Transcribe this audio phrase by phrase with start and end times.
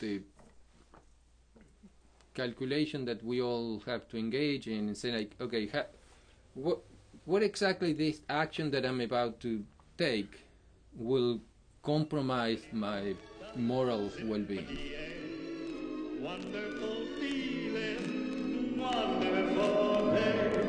[0.00, 0.20] the
[2.34, 5.86] calculation that we all have to engage in and say like, okay, ha-
[6.54, 6.78] what
[7.24, 9.64] what exactly this action that I'm about to
[9.98, 10.40] take
[10.96, 11.40] will
[11.82, 13.14] compromise my
[13.56, 14.66] moral well-being.
[16.20, 20.62] Wonderful feeling, wonderful day.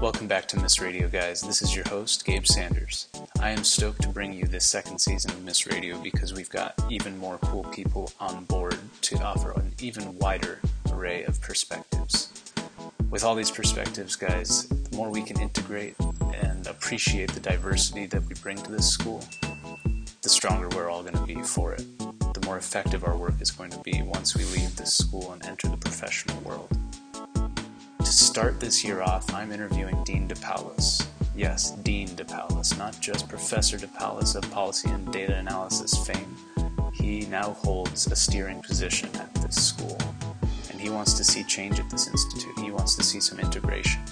[0.00, 1.42] Welcome back to MIIS Radio, guys.
[1.42, 3.09] This is your host, Gabe Sanders.
[3.42, 6.74] I am stoked to bring you this second season of MIIS Radio because we've got
[6.90, 10.58] even more cool people on board to offer an even wider
[10.92, 12.30] array of perspectives.
[13.08, 15.94] With all these perspectives, guys, the more we can integrate
[16.42, 19.24] and appreciate the diversity that we bring to this school,
[20.20, 21.82] the stronger we're all going to be for it.
[21.98, 25.42] The more effective our work is going to be once we leave this school and
[25.46, 26.68] enter the professional world.
[28.00, 31.06] To start this year off, I'm interviewing Dean DePaolis.
[31.40, 36.36] Yes, Dean DePaolis, not just Professor DePaolis of policy and data analysis fame.
[36.92, 39.96] He now holds a steering position at this school,
[40.70, 42.58] and he wants to see change at this institute.
[42.58, 44.02] He wants to see some integration.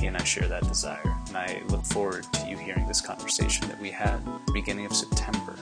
[0.00, 3.68] He and I share that desire, and I look forward to you hearing this conversation
[3.68, 4.18] that we had
[4.54, 5.56] beginning of September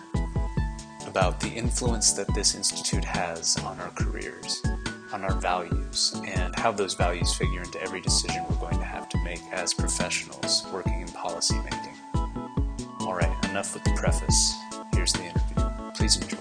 [1.08, 4.62] about the influence that this institute has on our careers,
[5.12, 9.08] on our values, and how those values figure into every decision we're going to have
[9.08, 11.94] to make as professionals working in policy making.
[13.00, 14.54] All right, enough with the preface.
[14.94, 15.92] Here's the interview.
[15.94, 16.38] Please enjoy.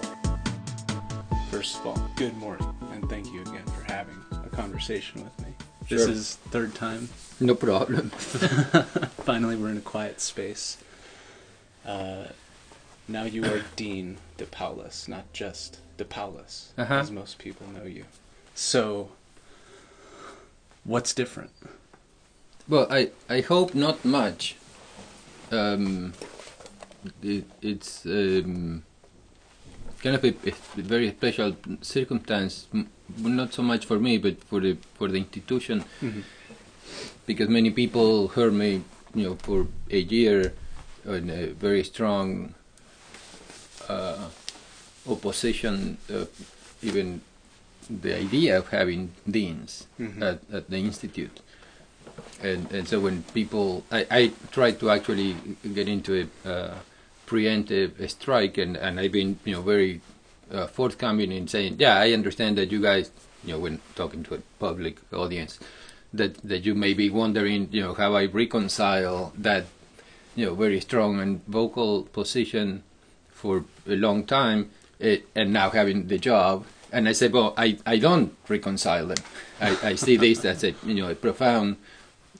[1.50, 5.54] First of all, good morning, and thank you again for having a conversation with me.
[5.88, 6.10] This Sure.
[6.10, 7.08] is third time.
[7.38, 8.10] No problem.
[9.24, 10.78] Finally, we're in a quiet space.
[11.86, 12.24] Uh,
[13.06, 16.94] now you are Dean DePaolis, not just DePaolis, Uh-huh.
[16.94, 18.04] as most people know you.
[18.54, 19.10] So,
[20.84, 21.50] what's different?
[22.68, 24.56] Well, I, I hope not much.
[25.52, 26.12] Um,
[27.22, 28.82] it, it's um,
[30.02, 34.58] kind of a, a very special circumstance, m- not so much for me, but for
[34.60, 35.84] the for the institution,
[37.26, 38.82] because many people heard me,
[39.14, 40.52] you know, for a year
[41.04, 42.54] in a very strong
[43.88, 44.28] uh,
[45.08, 45.98] opposition,
[46.82, 47.20] even
[47.88, 50.20] the idea of having deans Mhm.
[50.20, 51.38] at, at the institute
[52.42, 55.36] and and so when people I, I tried to actually
[55.74, 56.74] get into a uh,
[57.26, 60.00] preemptive strike and and I've been you know very
[60.50, 63.10] uh, forthcoming in saying yeah I understand that you guys
[63.44, 65.58] you know when talking to a public audience
[66.12, 69.66] that that you may be wondering you know how I reconcile that
[70.34, 72.82] you know very strong and vocal position
[73.30, 76.64] for a long time eh, and now having the job.
[76.92, 79.18] And I said well I, I don't reconcile them.
[79.60, 81.76] I, I see this as a you know a profound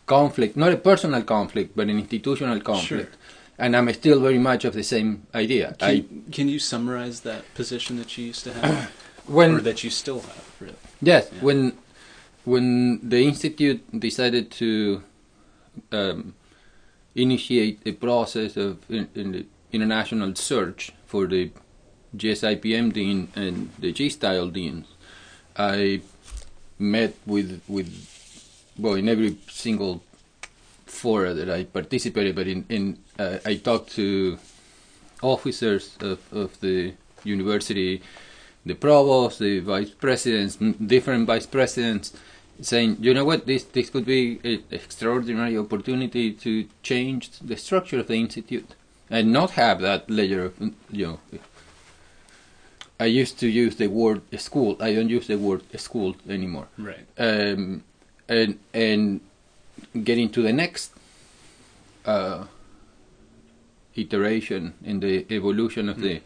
[0.06, 3.16] conflict not a personal conflict but an institutional conflict
[3.58, 7.42] and I'm still very much of the same idea Can, I can you summarize that
[7.54, 8.90] position that you used to have,
[9.26, 10.44] when or that you still have?
[10.60, 10.76] Really?
[11.00, 11.40] Yes, Yeah.
[11.42, 11.72] when
[12.44, 15.02] when the institute decided to
[15.90, 16.34] um,
[17.14, 21.50] initiate a process of in, in the international search for the
[22.16, 24.86] GSIPM dean and the GSTILE deans,
[25.56, 26.02] I
[26.78, 28.15] met with with
[28.78, 30.02] well in every single
[30.86, 34.38] fora that I participated, but in in uh, I talked to
[35.22, 36.92] officers of, of the
[37.24, 38.02] university
[38.66, 42.12] the provost, the vice presidents, different vice presidents,
[42.60, 48.00] saying, you know what, this this could be an extraordinary opportunity to change the structure
[48.00, 48.74] of the institute
[49.08, 50.54] and not have that layer of,
[50.90, 51.20] you know.
[52.98, 54.76] I used to use the word school.
[54.80, 56.66] I don't use the word school anymore.
[56.78, 57.06] Right.
[57.18, 57.84] Um,
[58.28, 59.20] and and
[60.04, 60.92] getting to the next
[62.04, 62.44] uh,
[63.94, 66.20] iteration in the evolution of the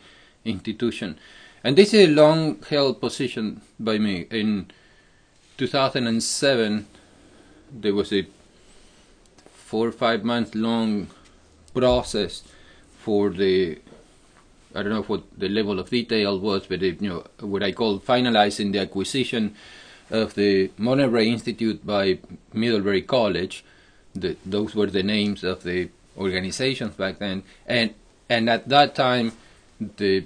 [0.45, 1.19] institution.
[1.63, 4.27] And this is a long held position by me.
[4.31, 4.71] In
[5.59, 6.87] 2007,
[7.71, 8.27] there was a
[9.53, 11.09] four or five month long
[11.75, 12.43] process
[12.99, 13.79] for the
[14.75, 17.73] I don't know what the level of detail was, but it, you know what I
[17.73, 19.57] call finalizing the acquisition
[20.11, 22.19] of the Monterey Institute by
[22.53, 23.65] Middlebury College.
[24.15, 27.95] The, those were the names of the organizations back then, and
[28.29, 29.33] and at that time,
[29.81, 30.25] the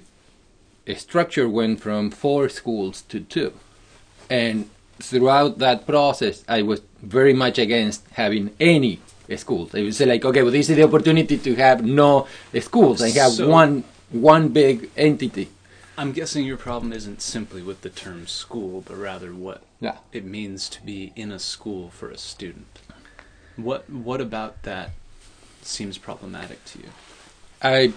[0.97, 3.53] structure went from four schools to two,
[4.29, 8.99] and throughout that process, I was very much against having any
[9.35, 9.73] schools.
[9.75, 12.27] I would say like, okay, well, this is the opportunity to have no
[12.59, 15.49] schools and have So- one one big entity.
[15.97, 19.97] I'm guessing your problem isn't simply with the term school, but rather what Yeah.
[20.11, 22.73] it means to be in a school for a student.
[23.55, 24.89] What what about that
[25.61, 26.89] seems problematic to you?
[27.61, 27.93] I.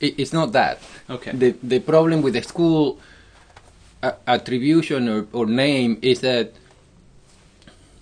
[0.00, 0.76] It, it's not that.
[1.08, 1.32] Okay.
[1.32, 3.00] The the problem with the school
[4.02, 6.52] uh, attribution or, or name is that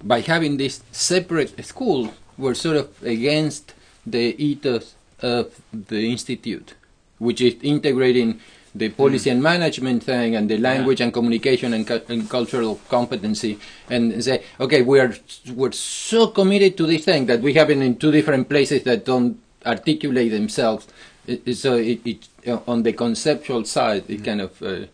[0.03, 3.73] by having this separate school, we're sort of against
[4.05, 6.75] the ethos of the institute,
[7.19, 8.41] which is integrating
[8.79, 13.59] the policy and management thing and the language and communication and, cu- and cultural competency,
[13.91, 15.17] and say, okay, we're
[15.55, 19.05] we're so committed to this thing that we have it in two different places that
[19.05, 20.87] don't articulate themselves.
[21.27, 22.29] It, so it, it
[22.67, 24.87] on the conceptual side, it kind of uh,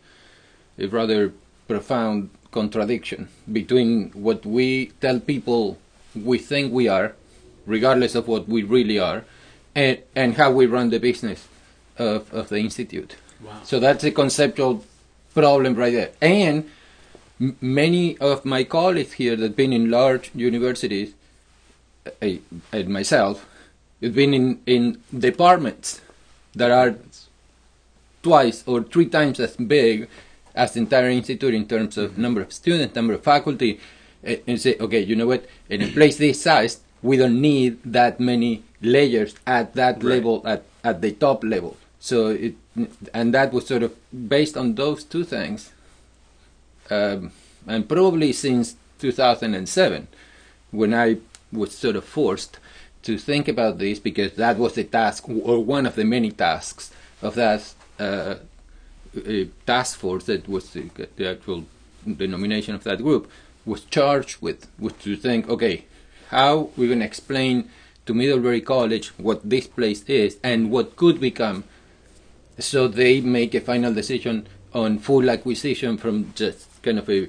[0.79, 1.33] a rather
[1.69, 5.79] profound contradiction between what we tell people
[6.15, 7.15] we think we are,
[7.67, 9.25] regardless of what we really are,
[9.75, 11.49] and, and how we run the business
[11.99, 13.17] of, of the institute.
[13.45, 13.61] Wow.
[13.65, 14.85] So that's a conceptual
[15.35, 16.11] problem right there.
[16.21, 16.71] And
[17.41, 21.15] m- many of my colleagues here that have been in large universities,
[22.07, 22.29] uh,
[22.73, 23.47] and myself,
[24.03, 26.01] have been in, in departments
[26.55, 26.97] that are
[28.23, 30.09] twice or three times as big
[30.55, 33.81] as the entire institute in terms of number of students, number of faculty,
[34.25, 35.47] eh, and say, okay, you know what?
[35.69, 40.05] In a place this size, we don't need that many layers at that Right.
[40.05, 41.77] level, at, at the top level.
[41.99, 42.55] So it,
[43.13, 43.95] and that was sort of
[44.29, 45.73] based on those two things,
[46.91, 47.33] um,
[47.67, 50.09] and probably since 2007,
[50.71, 51.19] when I
[51.53, 52.59] was sort of forced
[53.03, 56.93] to think about this because that was the task or one of the many tasks
[57.21, 58.37] of that uh,
[59.17, 61.65] uh, task force that was the, the actual
[62.17, 63.31] denomination of that group
[63.67, 65.85] was charged with was to think okay
[66.29, 67.69] how we're going to explain
[68.07, 71.65] to Middlebury College what this place is and what could become
[72.59, 77.29] so they make a final decision on full acquisition from just kind of a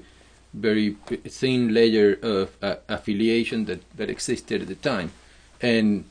[0.54, 0.92] very
[1.28, 5.12] thin layer of uh, affiliation that, that existed at the time,
[5.62, 6.06] and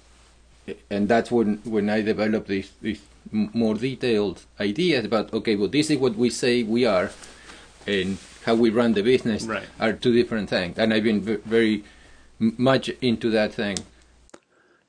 [0.91, 5.91] and that's when when I developed these these more detailed ideas about okay, well this
[5.91, 7.11] is what we say we are,
[7.87, 9.65] and how we run the business Right.
[9.79, 11.85] are two different things, and I've been very
[12.39, 13.79] much into that thing.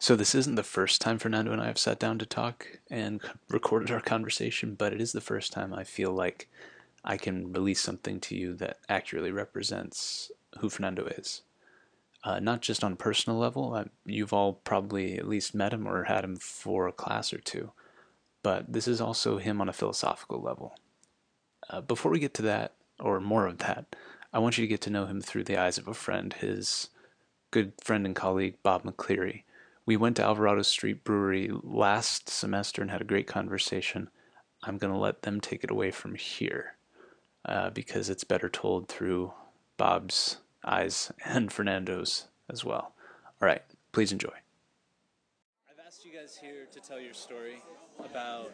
[0.03, 3.21] So this isn't the first time Fernando and I have sat down to talk and
[3.47, 6.49] recorded our conversation, but it is the first time I feel like
[7.05, 10.29] I can release something to you that accurately represents
[10.59, 11.43] who Fernando is.
[12.21, 15.87] Uh, not just on a personal level, uh, you've all probably at least met him
[15.87, 17.71] or had him for a class or two,
[18.41, 20.75] but this is also him on a philosophical level.
[21.69, 23.95] Uh, before we get to that, or more of that,
[24.33, 26.89] I want you to get to know him through the eyes of a friend, his
[27.51, 29.43] good friend and colleague, Bob McCleery.
[29.85, 34.09] We went to Alvarado Street Brewery last semester and had a great conversation.
[34.63, 36.75] I'm going to let them take it away from here
[37.43, 39.33] uh, because it's better told through
[39.75, 42.93] Bob's eyes and Fernando's as well.
[43.41, 44.33] All right, please enjoy.
[45.69, 47.61] I've asked you guys here to tell your story
[47.99, 48.51] about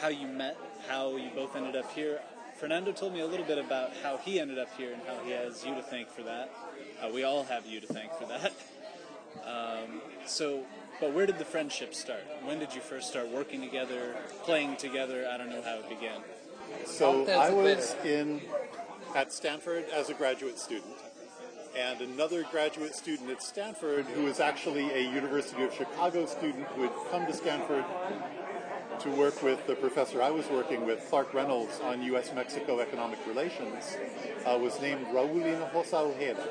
[0.00, 0.56] how you met,
[0.88, 2.20] how you both ended up here.
[2.58, 5.30] Fernando told me a little bit about how he ended up here and how he
[5.32, 6.50] has you to thank for that.
[7.02, 8.54] Uh, we all have you to thank for that.
[9.46, 10.64] Um, so,
[11.00, 12.24] but where did the friendship start?
[12.44, 15.26] When did you first start working together, playing together?
[15.30, 16.20] I don't know how it began.
[16.84, 18.40] So I was in
[19.14, 20.94] at Stanford as a graduate student,
[21.76, 26.82] and another graduate student at Stanford who was actually a University of Chicago student who
[26.82, 27.84] had come to Stanford
[29.00, 33.96] to work with the professor I was working with, Clark Reynolds, on U.S.-Mexico economic relations,
[34.44, 36.42] uh, was named Raul Hinojosa Ojeda.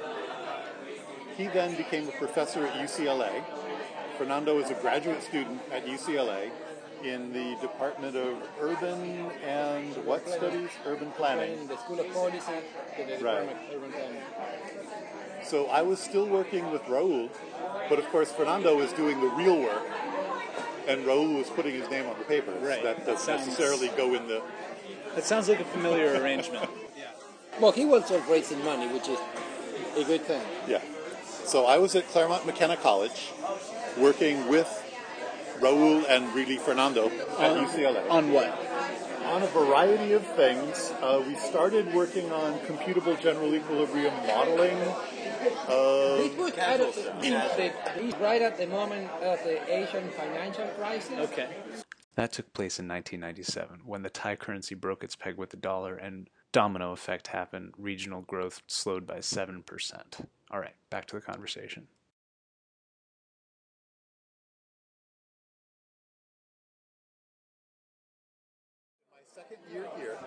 [1.37, 3.43] He then became a professor at UCLA.
[4.17, 6.49] Fernando is a graduate student at UCLA
[7.03, 10.69] in the Department of Urban and what studies?
[10.85, 11.67] Urban planning.
[11.67, 12.51] the School of Policy,
[12.97, 13.43] the Right.
[13.43, 14.21] of Urban Planning.
[15.43, 17.29] So I was still working with Raul,
[17.87, 19.83] but of course Fernando was doing the real work,
[20.87, 22.61] and Raul was putting his name on the papers.
[22.63, 22.81] Right.
[22.81, 24.41] That doesn't Sounds- necessarily go in the.
[25.13, 26.67] That sounds like a familiar arrangement.
[26.97, 27.05] yeah.
[27.59, 29.19] Well, he was also raising money, which is
[29.95, 30.41] a good thing.
[30.67, 30.81] Yeah.
[31.47, 33.31] So I was at Claremont McKenna College,
[33.97, 34.67] working with
[35.59, 38.09] Raul and really Fernando at UCLA.
[38.09, 38.67] On what?
[39.27, 40.93] on a variety of things.
[41.01, 44.77] Uh, we started working on computable general equilibrium modeling.
[45.67, 50.67] Uh, It was out of the, the, right at the moment of the Asian financial
[50.79, 51.19] crisis.
[51.31, 51.49] Okay.
[52.15, 55.95] That took place in 1997 when the Thai currency broke its peg with the dollar
[55.95, 57.73] and domino effect happened.
[57.77, 60.25] Regional growth slowed by 7%.
[60.51, 61.87] All right, back to the conversation.
[69.11, 70.17] my second year here,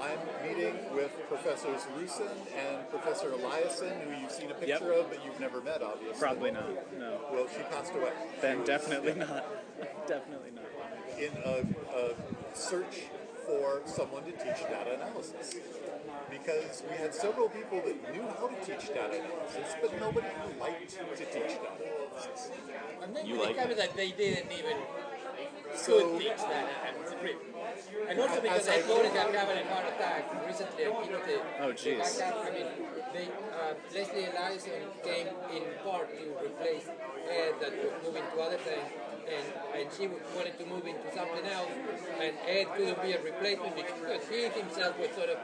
[0.00, 5.04] I'm meeting with Professors Rusin and Professor Eliason, who you've seen a picture Yep.
[5.04, 6.18] of, but you've never met, obviously.
[6.20, 6.92] Probably not.
[6.98, 7.20] No.
[7.32, 8.12] Well, she passed away.
[8.40, 9.44] Then definitely not.
[10.06, 10.64] Definitely not.
[11.18, 11.66] in a,
[11.98, 12.14] a
[12.54, 13.02] search
[13.46, 15.56] for someone to teach data analysis.
[16.30, 20.26] Because we had several people that knew how to teach data analysis, but nobody
[20.60, 22.50] liked to teach data analysis.
[23.02, 24.76] And then You you like discovered that they didn't even
[25.74, 27.36] So could teach that and read.
[28.08, 30.84] And also because I I noticed I'm having a heart attack recently.
[30.86, 32.18] I think the, Oh, the jeez.
[32.18, 32.68] backup, I mean,
[33.14, 36.86] they, uh, Leslie Eliason came in part to replace
[37.30, 38.88] Ed that was moving to other things.
[39.26, 40.06] And, and she
[40.36, 41.72] wanted to move into something else,
[42.22, 45.38] and Ed couldn't be a replacement because he himself was sort of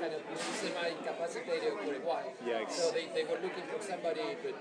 [0.00, 2.32] kind of semi-incapacitated for a while.
[2.44, 2.70] Yikes.
[2.72, 4.54] So they, they were looking for somebody, but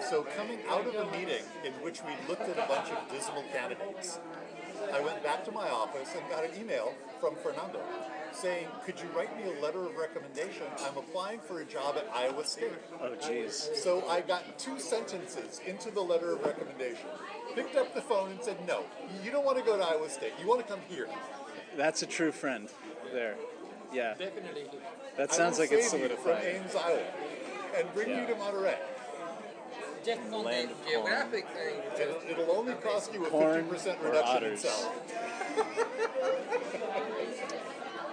[0.00, 3.44] So coming out of a meeting in which we looked at a bunch of dismal
[3.52, 4.18] candidates,
[4.92, 7.80] I went back to my office and got an email from Fernando
[8.32, 10.66] saying, could you write me a letter of recommendation?
[10.80, 12.72] I'm applying for a job at Iowa State.
[13.00, 13.74] Oh, jeez.
[13.74, 17.06] So I got two sentences into the letter of recommendation,
[17.54, 18.84] picked up the phone and said, no,
[19.24, 20.32] you don't want to go to Iowa State.
[20.40, 21.08] You want to come here.
[21.76, 22.68] That's a true friend
[23.12, 23.36] there.
[23.92, 24.14] Yeah.
[24.18, 24.64] definitely.
[25.16, 26.44] That sounds like it's save you from solidified.
[26.56, 27.00] Ames, Iowa,
[27.78, 28.78] and bring you to Monterey.
[30.04, 30.88] Just on the Land of corn.
[30.92, 31.74] geographic thing.
[32.00, 34.96] It'll, it'll only cost you a Corn 50% reduction in salary.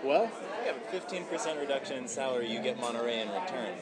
[0.04, 0.30] Well,
[0.66, 3.74] You have a 15% reduction in salary, you get Monterey in return.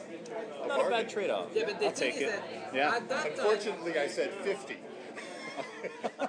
[0.68, 1.48] Not a bad trade off.
[1.52, 2.40] Yeah, but the I'll take it.
[2.72, 2.94] Yeah.
[2.94, 4.76] at that time, Unfortunately, I said 50.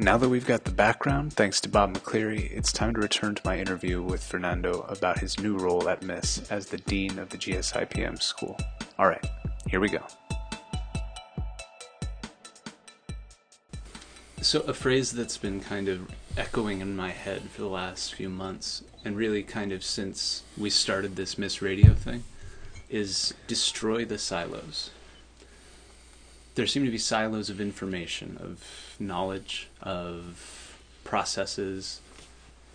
[0.00, 3.42] Now that we've got the background, thanks to Bob McCleery, it's time to return to
[3.44, 7.36] my interview with Fernando about his new role at MIIS as the Dean of the
[7.36, 8.58] GSIPM School.
[8.98, 9.26] Alright,
[9.68, 10.02] here we go.
[14.40, 18.30] So, a phrase that's been kind of echoing in my head for the last few
[18.30, 22.24] months, and really kind of since we started this MIIS Radio thing,
[22.88, 24.92] is destroy the silos
[26.54, 32.00] there seem to be silos of information, of knowledge, of processes.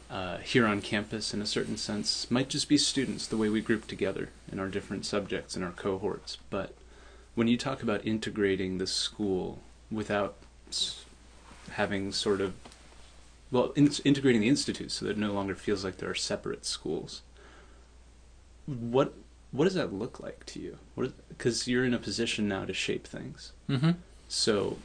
[0.10, 3.60] Uh, here on campus, in a certain sense, might just be students, the way we
[3.60, 6.38] group together in our different subjects in our cohorts.
[6.50, 6.76] But
[7.34, 9.60] when you talk about integrating the school
[9.92, 10.36] without
[11.72, 12.54] having sort of,
[13.52, 16.66] well, in- integrating the institute so that it no longer feels like there are separate
[16.66, 17.24] schools,
[18.68, 19.14] what
[19.56, 20.78] what does that look like to you?
[21.30, 23.52] Because you're in a position now to shape things.
[23.70, 23.92] Mm-hmm.
[24.28, 24.78] So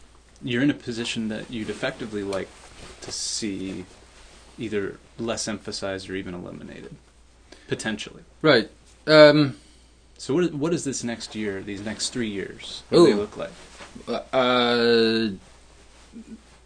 [0.42, 2.48] you're in a position that you'd effectively like
[3.02, 3.84] to see
[4.58, 6.94] either less emphasized or even eliminated,
[7.68, 8.22] potentially.
[8.42, 8.70] Right.
[9.06, 9.56] Um,
[10.18, 13.36] So what what does this next year, these next three years, what do they look
[13.36, 13.54] like?
[14.32, 15.28] uh,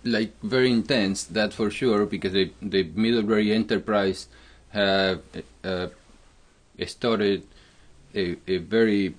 [0.03, 4.27] like very intense, that's for sure, because the the Middlebury Enterprise
[4.71, 5.23] have
[5.63, 5.87] uh,
[6.87, 7.47] started
[8.15, 9.15] a, a very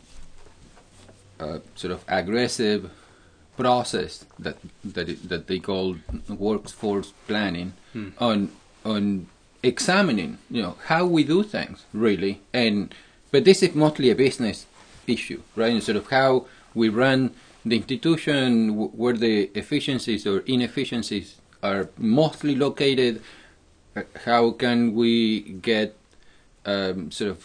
[1.39, 2.89] uh, sort of aggressive
[3.57, 5.95] process that that it, that they call
[6.29, 8.09] workforce planning Hmm.
[8.19, 8.49] on
[8.83, 9.27] on
[9.63, 12.93] examining you know how we do things really and
[13.31, 14.65] but this is mostly a business
[15.07, 17.31] issue right and sort of how we run
[17.65, 23.21] the institution w- where the efficiencies or inefficiencies are mostly located
[23.95, 25.39] uh, how can we
[25.71, 25.95] get
[26.65, 27.37] um, sort of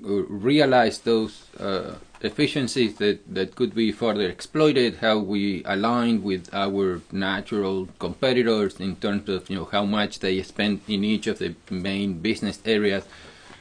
[0.00, 7.00] realize those uh, efficiencies that, that could be further exploited, how we align with our
[7.12, 11.54] natural competitors in terms of you know how much they spend in each of the
[11.70, 13.04] main business areas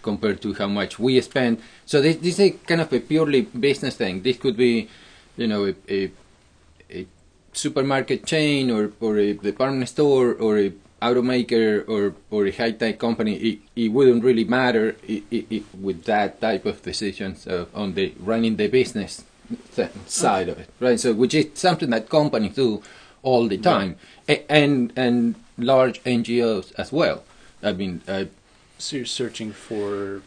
[0.01, 1.60] compared to how much we spend.
[1.86, 4.22] So this, this is kind of a purely business thing.
[4.22, 4.88] This could be,
[5.36, 6.12] you know, a, a,
[6.92, 7.08] a
[7.54, 10.72] supermarket chain or, or a department store or a
[11.05, 15.63] automaker or, or a high tech company, it, it wouldn't really matter i i i
[15.88, 19.24] with that type of decisions uh, on the running the business
[20.07, 21.00] side of it, right?
[21.00, 22.81] So, which is something that companies do
[23.24, 23.91] all the time,
[24.33, 27.17] A- and and large NGOs as well.
[27.63, 28.25] I mean, uh,
[28.77, 30.21] So you're searching for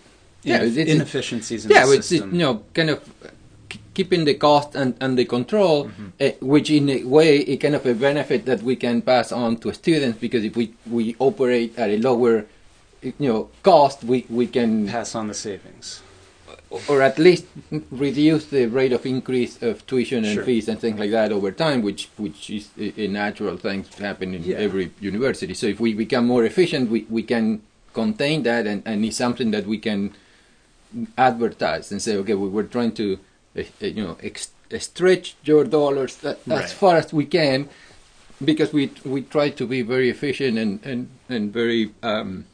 [0.45, 0.63] Yeah,
[0.95, 2.29] inefficiencies in yeah, the it's system.
[2.33, 2.99] you know kind of
[3.99, 6.09] keeping the cost and, and the control, Mm-hmm.
[6.21, 9.51] uh, which in a way is kind of a benefit that we can pass on
[9.63, 12.35] to students because if we, we operate at a lower
[13.03, 13.41] you know
[13.71, 15.87] cost, we, we can Pass on the savings.
[16.91, 17.45] or at least
[18.07, 20.45] reduce the rate of increase of tuition and Sure.
[20.49, 23.99] fees and things like that over time, which which is a, a natural thing to
[24.09, 24.67] happen in Yeah.
[24.67, 25.55] every university.
[25.61, 27.47] So if we become more efficient, we, we can
[28.03, 30.01] contain that, and, and it's something that we can
[31.31, 33.07] advertise and say, okay, we, we're trying to,
[33.81, 36.65] you know, ex- stretch your dollars that, Right.
[36.65, 37.69] as far as we can,
[38.45, 42.45] because we we try to be very efficient and and and very um,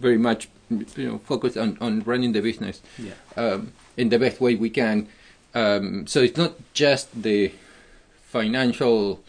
[0.00, 3.12] very much you know focused on, on running the business Yeah.
[3.36, 5.06] um, in the best way we can.
[5.54, 7.52] Um, so it's not just the
[8.28, 9.20] financial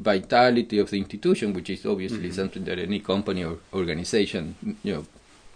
[0.00, 5.06] vitality of the institution, which is obviously something that any company or organization you know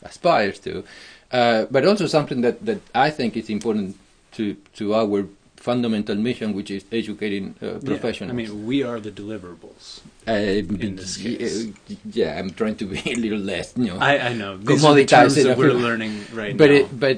[0.03, 0.85] aspires to,
[1.33, 3.97] uh, but also something that, that I think is important
[4.37, 5.27] to to our
[5.57, 8.31] fundamental mission, which is educating uh, professionals.
[8.31, 10.01] I mean, we are the deliverables.
[10.29, 11.69] Uh, in this case.
[12.13, 13.99] yeah, I'm trying to be a little less, you know.
[13.99, 14.59] I, I know.
[14.59, 16.77] These are the terms that we're learning right but now.
[16.77, 17.17] it, but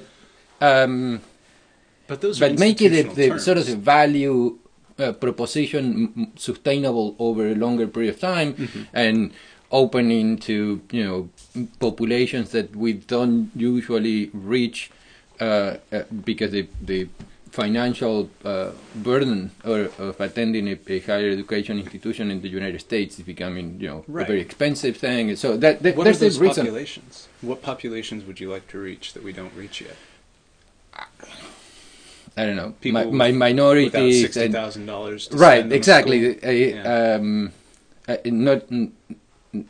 [0.60, 1.20] um,
[2.06, 4.58] but those but make it a, institutional the sort of the value
[4.98, 8.82] uh, proposition sustainable over a longer period of time Mm-hmm.
[8.94, 9.32] and
[9.70, 11.28] opening to you know
[11.78, 14.90] populations that we don't usually reach
[16.24, 17.08] because the the
[17.50, 23.18] financial uh, burden or, of attending a, a higher education institution in the United States
[23.18, 24.24] is becoming you know Right.
[24.24, 27.28] a very expensive thing so that, that What there's are those reason populations?
[27.40, 29.96] What populations would you like to reach that we don't reach yet?
[32.36, 35.28] I don't know People my, my minorities sixty and thousand dollars.
[35.32, 37.16] right exactly uh, Yeah.
[37.16, 37.52] um,
[38.06, 38.60] uh, not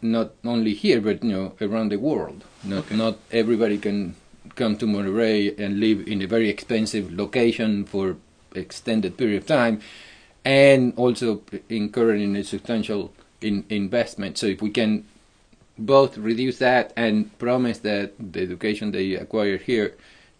[0.02, 2.96] not only here but you know around the world not Okay.
[2.96, 4.14] not everybody can
[4.58, 8.16] come to Monterey and live in a very expensive location for
[8.54, 9.80] extended period of time
[10.44, 15.04] and also incurring a substantial in, investment so if we can
[15.78, 19.94] both reduce that and promise that the education they acquire here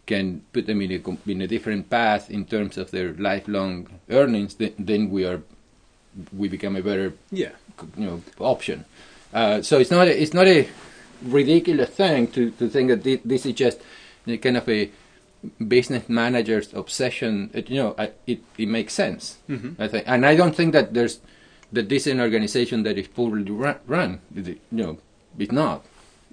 [0.07, 4.55] can put them in a, in a different path in terms of their lifelong earnings,
[4.55, 5.43] then, then we are
[6.37, 7.53] we become a better Yeah.
[7.97, 8.85] you know option.
[9.33, 10.67] Uh, so it's not a, it's not a
[11.23, 13.79] ridiculous thing to, to think that this is just
[14.37, 14.91] kind of a
[15.67, 17.51] business manager's obsession.
[17.55, 19.39] It, you know, I, it it makes sense.
[19.49, 19.77] Mhm.
[19.79, 21.21] I think, and I don't think that there's
[21.73, 23.77] that this is an organization that is poorly run.
[23.87, 24.21] run.
[24.35, 24.99] It- You know,
[25.39, 25.85] it's not.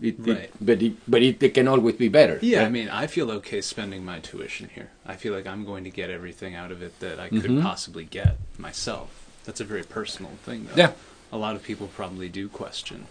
[0.01, 0.49] It, it- Right.
[0.59, 2.39] but it but it, it can always be better.
[2.41, 2.67] Yeah, right?
[2.67, 4.89] I mean, I feel okay spending my tuition here.
[5.05, 7.61] I feel like I'm going to get everything out of it that I could Mhm.
[7.61, 9.09] possibly get myself.
[9.45, 10.75] That's a very personal thing, though.
[10.81, 10.91] Yeah.
[11.31, 13.07] A lot of people probably do question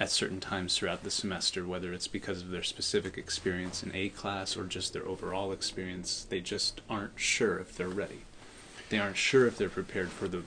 [0.00, 4.08] at certain times throughout the semester whether it's because of their specific experience in A
[4.08, 6.26] class or just their overall experience.
[6.28, 8.22] They just aren't sure if they're ready.
[8.88, 10.42] They aren't sure if they're prepared for the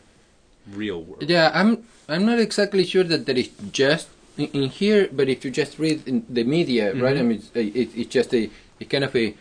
[0.70, 1.24] real world.
[1.30, 5.44] Yeah, I'm I'm not exactly sure that there is just in, in here, but if
[5.46, 7.18] you just read in the media, right?
[7.18, 9.36] I mean, it's, it, it's just a, a kind of a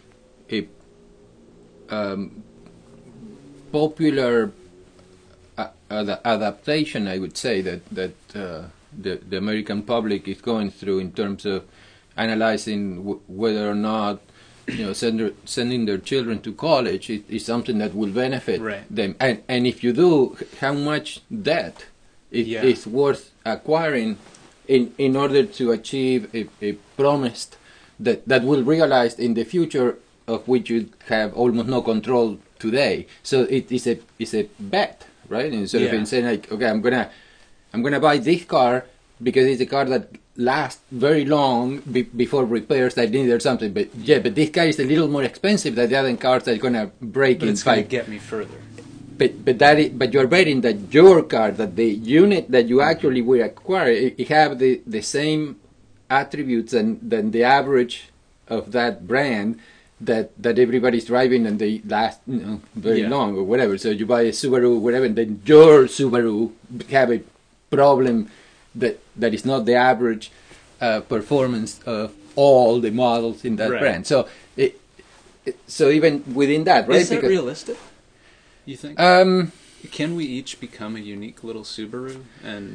[0.50, 0.68] a
[1.88, 2.42] um,
[3.72, 4.52] popular
[5.58, 8.62] ad- adaptation, I would say that that uh,
[9.00, 11.64] the the American public is going through in terms of
[12.16, 14.20] analyzing w- whether or not
[14.66, 18.60] you know send their, sending their children to college is, is something that will benefit
[18.60, 18.84] Right.
[18.90, 21.86] them, and and if you do, how much debt
[22.30, 22.64] is, Yeah.
[22.64, 24.18] is worth acquiring
[24.66, 27.56] in in order to achieve a, a promised
[28.00, 33.06] that that will realize in the future of which you have almost no control today.
[33.22, 35.52] So it is a it's a bet, right?
[35.52, 35.94] Instead Yeah.
[36.00, 37.10] of saying like, okay, I'm gonna
[37.76, 38.86] I'm gonna buy this car
[39.22, 43.72] because it's a car that lasts very long be- before repairs that need or something.
[43.72, 46.54] But yeah, but this car is a little more expensive than the other cars that
[46.56, 48.58] are gonna break But in it's going to get me further.
[49.18, 52.80] But but that is, but you're betting that your car, that the unit that you
[52.80, 55.56] actually will acquire, it, it have the, the same
[56.08, 58.08] attributes and than the average
[58.48, 59.58] of that brand
[60.00, 63.08] that that everybody's driving and they last you know very Yeah.
[63.08, 63.78] long or whatever.
[63.78, 66.52] So you buy a Subaru, whatever, and then your Subaru
[66.90, 67.20] have a
[67.76, 68.16] problem
[68.80, 70.30] that that is not the average
[70.80, 73.80] uh, performance of all the models in that Right.
[73.82, 74.06] brand.
[74.06, 74.72] So it,
[75.48, 77.00] it, so even within that, right?
[77.00, 77.76] Is that Because- realistic?
[78.70, 78.98] You think?
[79.00, 79.52] um.
[79.92, 82.66] Can we each become a unique little Subaru and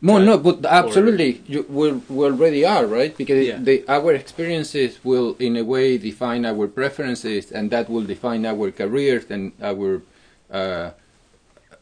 [0.00, 3.12] No, no, but absolutely, you, we, we already are, right?
[3.16, 3.58] Because Yeah.
[3.68, 8.70] the, our experiences will, in a way, define our preferences, and that will define our
[8.80, 10.02] careers and our,
[10.50, 10.90] uh, uh,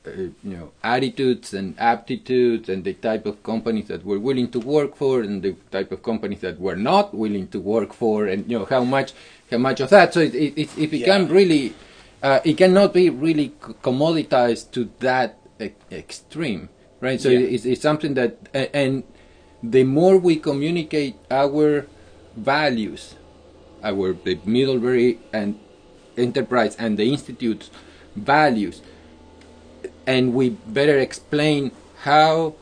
[0.07, 4.97] you know, attitudes and aptitudes, and the type of companies that we're willing to work
[4.97, 8.59] for, and the type of companies that we're not willing to work for, and you
[8.59, 9.13] know how much,
[9.51, 10.15] how much of that.
[10.15, 11.35] So it it, it, it becomes Yeah.
[11.37, 11.75] really,
[12.23, 13.51] uh, it cannot be really
[13.83, 16.69] commoditized to that e- extreme,
[17.01, 17.21] right?
[17.21, 17.41] So Yeah.
[17.55, 19.05] it's, it's something that, and
[19.63, 21.87] the more we communicate our
[22.37, 23.15] values,
[23.83, 25.59] our the Middlebury and
[26.17, 27.71] Enterprise and the Institute's
[28.15, 28.81] values,
[30.07, 32.55] and we better explain how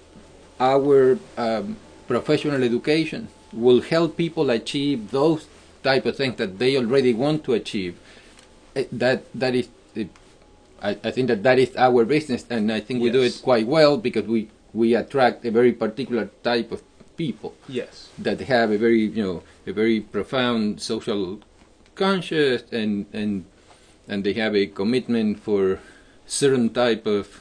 [0.60, 1.76] our um,
[2.08, 5.46] professional education will help people achieve those
[5.82, 7.96] type of things that they already want to achieve.
[8.76, 10.06] eh, That that is, eh,
[10.82, 13.66] I, I think that that is our business, and I think we do it quite
[13.66, 16.82] well because we we attract a very particular type of
[17.16, 18.08] people Yes.
[18.18, 21.38] that have a very you know a very profound social
[21.94, 23.44] conscious and and
[24.08, 25.78] and they have a commitment for
[26.26, 27.40] certain type of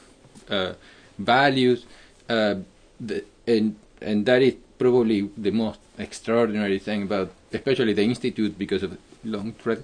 [0.50, 0.72] uh,
[1.18, 1.86] values
[2.28, 2.56] uh,
[3.00, 8.82] the, and and that is probably the most extraordinary thing about especially the institute because
[8.82, 9.82] of long tra-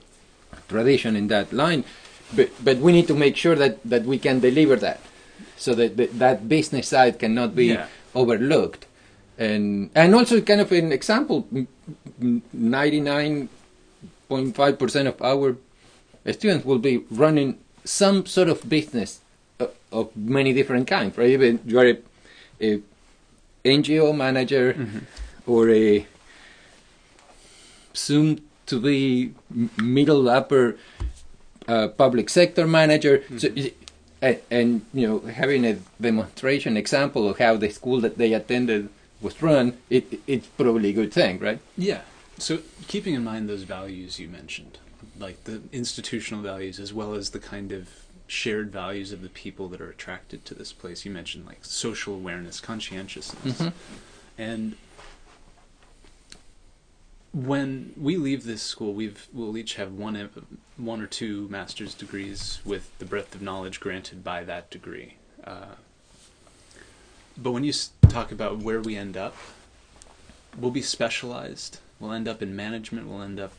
[0.69, 1.85] tradition in that line
[2.35, 5.01] but but we need to make sure that that we can deliver that
[5.57, 7.87] so that that, that business side cannot be Yeah.
[8.15, 8.87] overlooked
[9.39, 11.47] and and also kind of an example
[12.21, 15.57] 99.5% of our
[16.33, 17.59] students will be running
[17.91, 19.21] some sort of business
[19.59, 21.31] of, of many different kinds right?
[21.31, 21.99] Even you are a,
[22.71, 22.81] a
[23.65, 24.77] ngo manager
[25.47, 26.07] or a
[27.93, 29.35] soon to be
[29.77, 30.77] middle upper
[31.67, 33.25] uh, public sector manager.
[33.37, 33.49] So,
[34.23, 38.89] and, and you know having a demonstration example of how the school that they attended
[39.21, 41.59] was run it it's probably a good thing right?
[41.77, 42.03] Yeah.
[42.39, 44.79] So keeping in mind those values you mentioned,
[45.19, 47.89] like the institutional values as well as the kind of
[48.27, 51.05] shared values of the people that are attracted to this place.
[51.05, 53.61] You mentioned like social awareness, conscientiousness.
[53.61, 53.73] Mhm.
[54.39, 54.77] And
[57.33, 60.31] when we leave this school, we've we'll each have one
[60.77, 65.15] one or two master's degrees with the breadth of knowledge granted by that degree.
[65.45, 65.75] Uh,
[67.37, 67.73] but when you
[68.09, 69.37] talk about where we end up,
[70.57, 71.79] we'll be specialized.
[71.99, 73.09] We'll end up in management.
[73.09, 73.53] We'll end up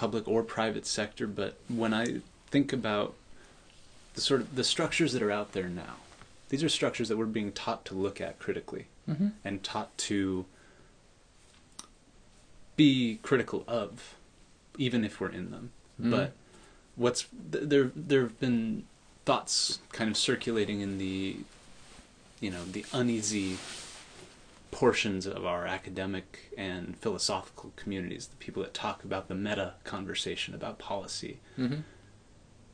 [0.00, 1.26] public or private sector.
[1.26, 3.14] But when I think about
[4.14, 5.96] the sort of the structures that are out there now,
[6.48, 9.28] these are structures that we're being taught to look at critically mm-hmm.
[9.44, 10.46] and taught to
[12.76, 14.14] be critical of,
[14.78, 15.70] even if we're in them.
[16.00, 16.10] Mhm.
[16.10, 16.32] But
[16.96, 17.90] what's there?
[17.94, 18.84] There have been
[19.26, 21.36] thoughts kind of circulating in the,
[22.40, 23.58] you know, the uneasy
[24.70, 30.54] portions of our academic and philosophical communities, the people that talk about the meta conversation
[30.54, 31.40] about policy.
[31.58, 31.80] Mm-hmm.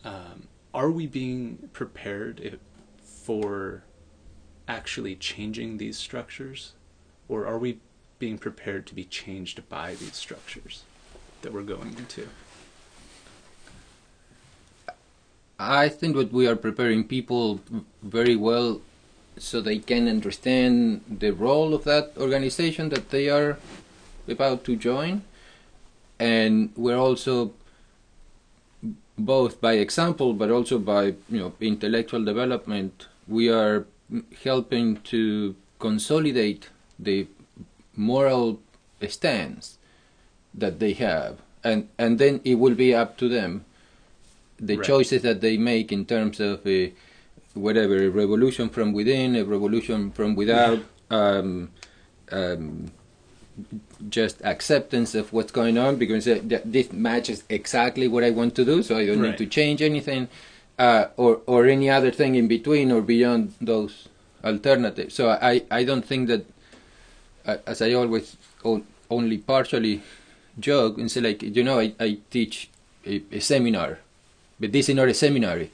[0.07, 2.59] Um, are we being prepared if,
[3.03, 3.85] for
[4.69, 6.73] actually changing these structures,
[7.29, 7.79] or are we
[8.19, 10.85] being prepared to be changed by these structures
[11.43, 12.29] that we're going into?
[15.59, 17.61] I think that we are preparing people
[18.03, 18.81] very well
[19.39, 23.59] so they can understand the role of that organization that they are
[24.29, 25.23] about to join.
[26.19, 27.53] And we're also
[29.19, 33.87] both by example but also by you know intellectual development we are
[34.45, 36.69] helping to consolidate
[36.99, 37.27] the
[37.97, 38.61] moral
[39.09, 39.79] stance
[40.53, 43.65] that they have and and then it will be up to them
[44.59, 44.87] the Right.
[44.87, 46.93] choices that they make in terms of a
[47.57, 50.79] whatever a revolution from within, a revolution from without,
[51.11, 51.71] um,
[52.31, 52.91] um,
[54.11, 58.55] just acceptance of what's going on because uh, th- this matches exactly what I want
[58.57, 59.31] to do, so I don't Right.
[59.31, 60.29] need to change anything,
[60.79, 64.09] uh, or or any other thing in between or beyond those
[64.45, 65.15] alternatives.
[65.15, 66.45] So I I don't think that,
[67.47, 70.03] uh, as I always o- only partially
[70.59, 72.69] joke and say like you know I, I teach
[73.07, 73.99] a, a seminar
[74.59, 75.71] but this is not a seminary.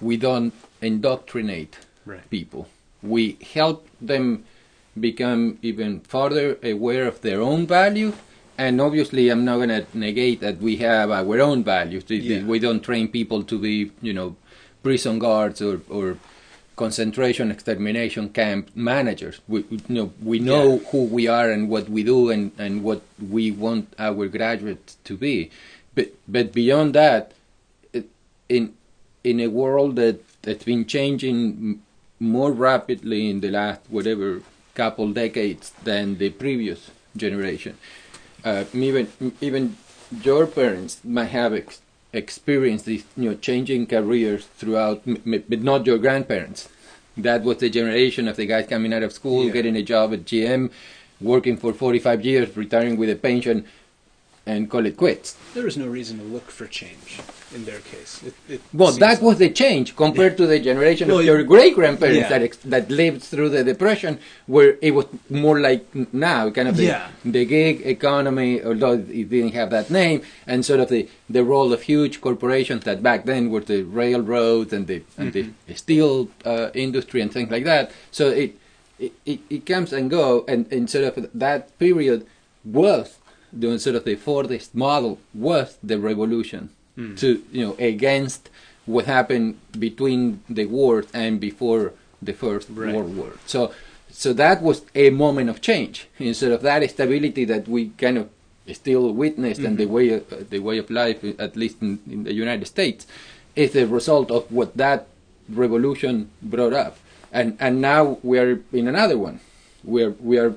[0.00, 0.52] We don't
[0.82, 2.28] indoctrinate Right.
[2.30, 2.68] people.
[3.02, 4.44] We help them
[4.98, 8.12] become even further aware of their own value.
[8.56, 12.04] And obviously, I'm not going to negate that we have our own values.
[12.08, 12.44] We- Yeah.
[12.44, 14.36] We don't train people to be, you know,
[14.82, 16.18] prison guards or, or
[16.76, 19.40] concentration extermination camp managers.
[19.48, 20.88] We, we- you know, we know Yeah.
[20.90, 23.02] who we are and what we do and, and what
[23.36, 25.50] we want our graduates to be.
[25.94, 27.32] But but beyond that,
[28.48, 28.74] in
[29.24, 31.80] in a world that that's been changing
[32.20, 34.42] more rapidly in the last whatever
[34.74, 37.76] couple decades than the previous generation,
[38.44, 39.08] uh, even
[39.40, 39.76] even
[40.22, 41.80] your parents might have ex-
[42.12, 46.68] experienced these you know changing careers throughout, m- m- but not your grandparents.
[47.16, 49.52] That was the generation of the guys coming out of school, Yeah.
[49.52, 50.70] getting a job at GM,
[51.20, 53.64] working for 45 years, retiring with a pension,
[54.46, 55.36] and call it quits.
[55.54, 57.20] There is no reason to look for change
[57.54, 58.22] in their case.
[58.22, 61.42] It, it Well, that like- was the change compared to the generation Well, of your
[61.44, 62.28] great grandparents yeah.
[62.28, 66.76] that ex- that lived through the depression, where it was more like now, kind of
[66.76, 67.08] the, Yeah.
[67.24, 71.72] the gig economy, although it didn't have that name, and sort of the, the role
[71.72, 76.68] of huge corporations that back then were the railroads and the and the steel uh,
[76.74, 77.90] industry and things like that.
[78.10, 78.58] So it
[78.98, 82.26] it, it, it comes and go, and, and sort of that period
[82.64, 83.18] was
[83.58, 87.14] doing sort of the Fordist model was the revolution hmm.
[87.16, 88.50] to you know against
[88.86, 92.94] what happened between the wars and before the first Right.
[92.94, 93.32] world war.
[93.46, 93.72] So
[94.10, 98.28] so that was a moment of change instead of that stability that we kind of
[98.72, 99.92] still witnessed and the mm-hmm.
[99.92, 103.06] way of, the way of life at least in, in the United States
[103.56, 105.06] is the result of what that
[105.48, 106.96] revolution brought up
[107.30, 109.40] and and now we are in another one
[109.82, 110.54] we are we are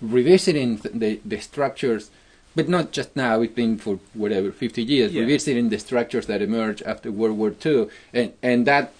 [0.00, 2.10] revisiting the the structures
[2.54, 5.12] but not just now it's been for whatever 50 years.
[5.12, 5.22] Yeah.
[5.22, 8.92] revisiting the structures that emerged after World War II and and that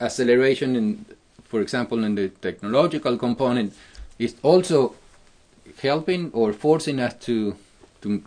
[0.00, 1.04] acceleration in
[1.44, 3.74] for example in the technological component
[4.18, 4.94] is also
[5.80, 7.56] helping or forcing us to
[8.02, 8.22] to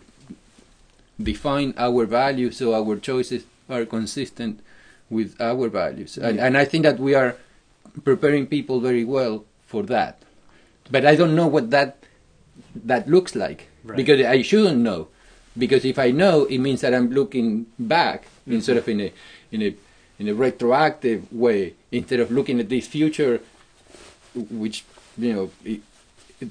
[1.22, 4.60] define our values so our choices are consistent
[5.08, 6.18] with our values.
[6.18, 7.36] And, and i think that we are
[8.04, 10.22] preparing people very well for that.
[10.90, 11.98] But i don't know what that
[12.84, 13.96] that looks like Right.
[13.96, 15.08] because i shouldn't know
[15.56, 18.54] because if i know it means that i'm looking back mm-hmm.
[18.54, 19.12] instead of in a
[19.50, 19.74] in a
[20.18, 23.40] in a retroactive way instead of looking at this future
[24.34, 24.84] which
[25.16, 25.80] you know it,
[26.40, 26.48] it,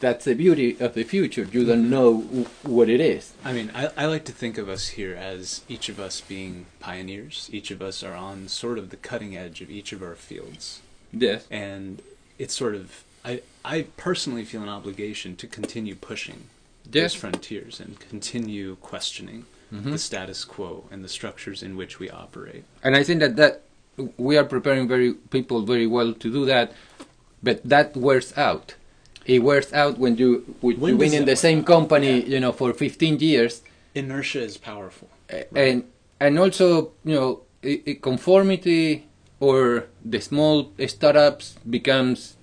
[0.00, 1.90] that's the beauty of the future you don't mm-hmm.
[1.90, 5.14] know w- what it is I mean, I, I like to think of us here
[5.14, 7.50] as each of us being pioneers.
[7.52, 10.80] Each of us are on sort of the cutting edge of each of our fields.
[11.12, 12.00] yes And
[12.38, 16.44] it's sort of, I, I personally feel an obligation to continue pushing.
[16.90, 19.90] Those frontiers and continue questioning mm-hmm.
[19.92, 22.64] the status quo and the structures in which we operate.
[22.82, 23.62] and I think that that
[24.16, 26.72] we are preparing very people very well to do that,
[27.42, 28.74] but that wears out.
[29.26, 31.66] It wears out when you when you've been in the same out?
[31.66, 32.26] company, Yeah.
[32.34, 33.62] you know, for 15 years,
[33.94, 35.08] Inertia is powerful.
[35.30, 35.84] a- and
[36.20, 36.66] and also
[37.04, 39.06] you know i- i- conformity
[39.40, 42.36] or the small startups becomes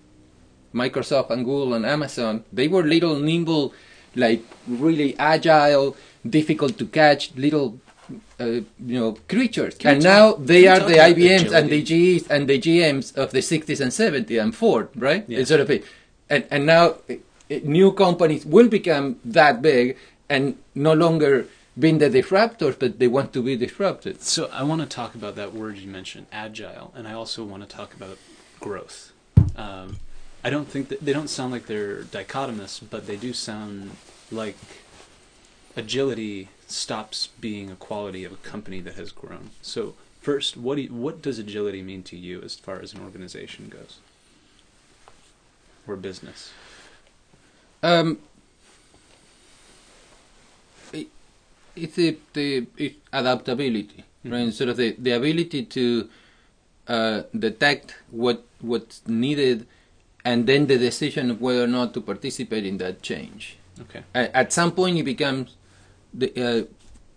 [0.74, 2.44] Microsoft and Google and Amazon.
[2.54, 3.74] They were little nimble,
[4.16, 5.96] like really agile,
[6.28, 7.80] difficult to catch little.
[8.42, 8.46] Uh,
[8.86, 11.82] you know creatures, Can and talk- now they are the about IBMs and the?
[11.82, 15.24] GEs and the GMs of the 60s and 70s and Ford, right?
[15.30, 15.44] Yeah.
[15.46, 15.82] Sort of a,
[16.30, 19.96] and and now uh, uh, new companies will become that big
[20.30, 21.46] and no longer
[21.80, 24.22] being the disruptors, but they want to be disrupted.
[24.22, 27.62] So I want to talk about that word you mentioned, agile, and I also want
[27.64, 28.18] to talk about
[28.60, 29.14] growth.
[29.56, 29.98] Um,
[30.44, 33.92] I don't think that they don't sound like they're dichotomous, but they do sound
[34.32, 34.58] like
[35.76, 39.52] agility stops being a quality of a company that has grown.
[39.62, 43.02] So first, what do you, what does agility mean to you as far as an
[43.02, 44.00] organization goes,
[45.88, 46.52] or business?
[47.84, 48.20] Um,
[50.94, 51.08] it,
[51.76, 54.52] it's the, the it's adaptability, right?
[54.54, 56.10] Sort of the, the ability to
[56.88, 59.68] uh, detect what what's needed,
[60.24, 63.58] and then the decision of whether or not to participate in that change.
[63.80, 64.04] Okay.
[64.14, 65.56] At, at some point, it becomes
[66.14, 66.64] the uh,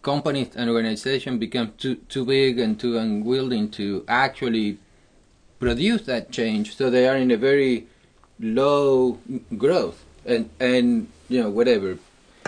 [0.02, 4.78] companies and organization become too too big and too unwilling to actually
[5.58, 7.86] produce that change, so they are in a very
[8.40, 9.18] low
[9.56, 11.98] growth and and you know whatever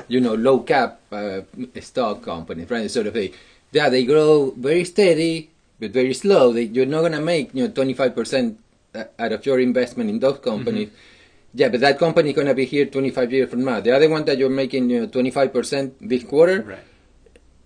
[0.08, 1.40] you know low cap uh,
[1.80, 3.32] stock companies right sort of a
[3.72, 7.66] yeah they grow very steady but very slow they, you're not going to make you
[7.66, 8.56] know 25%
[8.96, 10.88] Uh, out of your investment in those companies.
[10.88, 11.60] Mm-hmm.
[11.60, 13.80] Yeah but that company is going to be here 25 years from now.
[13.80, 16.78] The other one that you're making you know 25% this quarter Right.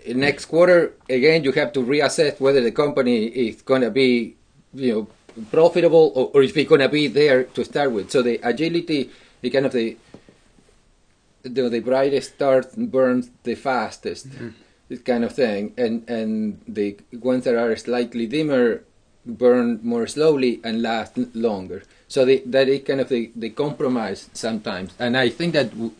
[0.08, 4.36] Uh, next quarter again you have to reassess whether the company is going to be
[4.74, 5.02] you know
[5.50, 8.10] profitable or, or if it's going to be there to start with.
[8.10, 9.10] So the agility
[9.42, 9.96] the kind of the
[11.42, 14.50] the, the brightest star burns the fastest mm-hmm.
[14.88, 15.74] this kind of thing.
[15.76, 18.82] And and the ones that are slightly dimmer
[19.38, 21.82] burn more slowly and last longer.
[22.08, 24.92] So the, that is kind of the, the compromise sometimes.
[24.98, 25.94] And i think that w-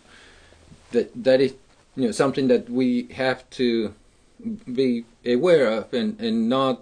[0.93, 1.55] that that is
[1.97, 3.95] you know something that we have to
[4.73, 6.81] be aware of and, and not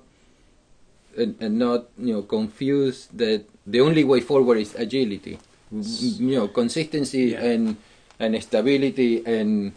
[1.17, 5.39] and, and not you know confuse that the only way forward is agility.
[5.71, 7.45] You know consistency Yeah.
[7.45, 7.77] and
[8.19, 9.73] and stability and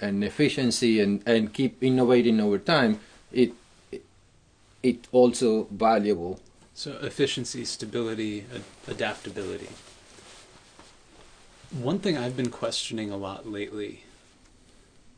[0.00, 3.00] and efficiency and and keep innovating over time.
[3.32, 3.52] It
[4.82, 6.40] it, also valuable
[6.74, 9.68] So efficiency, stability, ad- adaptability.
[11.70, 14.04] One thing I've been questioning a lot lately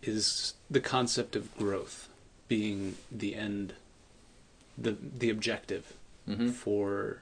[0.02, 2.08] is the concept of growth
[2.48, 3.72] being the end,
[4.76, 5.92] the the objective
[6.28, 6.52] Mhm.
[6.52, 7.18] for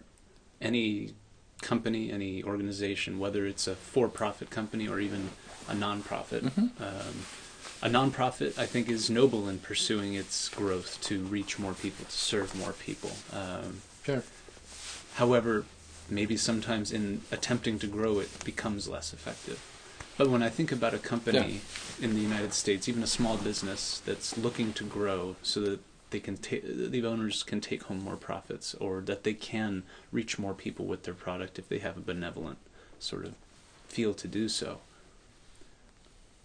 [0.61, 1.12] any
[1.61, 5.31] company, any organization, whether it's a for-profit company or even
[5.68, 6.44] a non-profit.
[6.59, 7.24] Um,
[7.83, 12.11] a non-profit, I think, is noble in pursuing its growth to reach more people, to
[12.12, 13.11] serve more people.
[13.33, 14.23] Um, sure
[15.14, 15.64] However,
[16.09, 19.61] maybe sometimes in attempting to grow it becomes less effective.
[20.16, 21.61] But when I think about a company
[22.01, 26.21] in the United States, even a small business that's looking to grow so that they
[26.21, 30.53] can ta- the owners can take home more profits or that they can reach more
[30.53, 32.59] people with their product if they have a benevolent
[32.99, 33.35] sort of
[33.88, 34.81] feel to do so.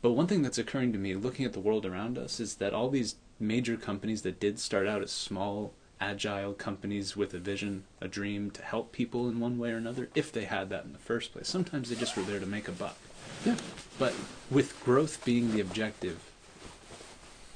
[0.01, 2.73] But one thing that's occurring to me looking at the world around us is that
[2.73, 7.83] all these major companies that did start out as small, agile companies with a vision,
[7.99, 10.93] a dream to help people in one way or another, if they had that in
[10.93, 11.47] the first place.
[11.47, 12.97] Sometimes they just were there to make a buck.
[13.45, 13.55] Yeah.
[13.97, 14.13] But
[14.49, 16.31] with growth being the objective,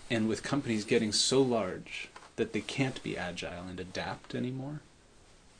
[0.09, 4.81] and with companies getting so large that they can't be agile and adapt anymore,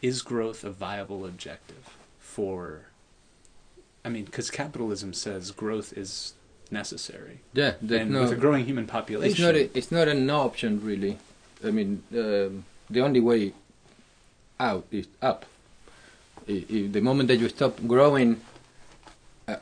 [0.02, 2.88] is growth a viable objective for?
[4.04, 6.34] I mean, because capitalism says growth is
[6.72, 8.22] necessary, Yeah, there's and no.
[8.22, 9.56] with a growing human it's population, not.
[9.56, 11.18] A, it's not an option really.
[11.64, 13.54] I mean, um, the only way
[14.60, 15.46] out is up.
[16.48, 18.42] I- I- the moment that you stop growing,
[19.48, 19.58] uh,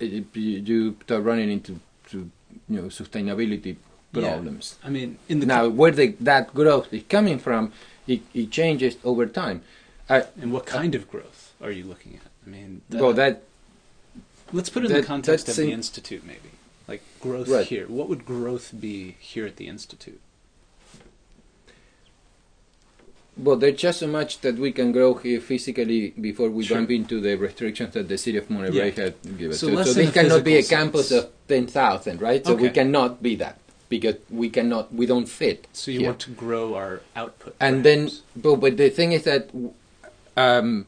[0.00, 1.80] you- start running into
[2.10, 2.30] to,
[2.68, 3.76] you know sustainability
[4.12, 4.32] Yeah.
[4.32, 4.76] problems.
[4.82, 7.72] I mean, in the now, where the, that growth is coming from,
[8.06, 9.62] it, it changes over time.
[10.08, 12.22] I, and what kind of growth are you looking at?
[12.46, 13.42] I mean, well, that
[14.52, 16.50] let's put it in that- the context of the institute, maybe.
[16.86, 17.66] Like growth Right.
[17.66, 17.86] here.
[17.86, 20.20] What would growth be here at the institute?
[23.36, 26.78] Well, there's just so much that we can grow here physically before we Sure.
[26.78, 29.04] bump into the restrictions that the city of Monterey Yeah.
[29.04, 29.52] had given.
[29.56, 32.44] So So, so this cannot be a physical campus of 10,000, right?
[32.44, 33.58] So we cannot be that
[33.88, 35.68] because we cannot, we don't fit.
[35.72, 36.08] So you here.
[36.08, 37.54] want to grow our output.
[37.60, 39.50] and then, but, but the thing is that
[40.36, 40.86] um,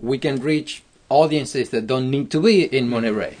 [0.00, 0.82] we can reach
[1.24, 3.36] audiences that don't need to be in Monterey.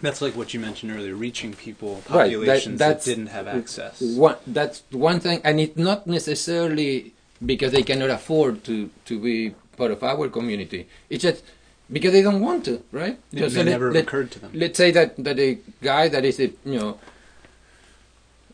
[0.00, 4.00] That's like what you mentioned earlier, reaching people, Right, that- populations that, didn't have access.
[4.00, 7.12] One, that's one thing, and it's not necessarily
[7.44, 10.86] because they cannot afford to, to be part of our community.
[11.08, 11.42] It's just
[11.90, 13.16] because they don't want to, right?
[13.32, 14.50] It So never let- occurred to them.
[14.54, 16.98] Let's say that, that a guy that is a you know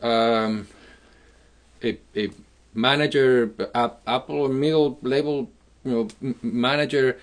[0.02, 0.68] um,
[1.82, 2.28] a, a
[2.74, 5.50] manager, up, upper or middle level
[5.84, 7.16] you know manager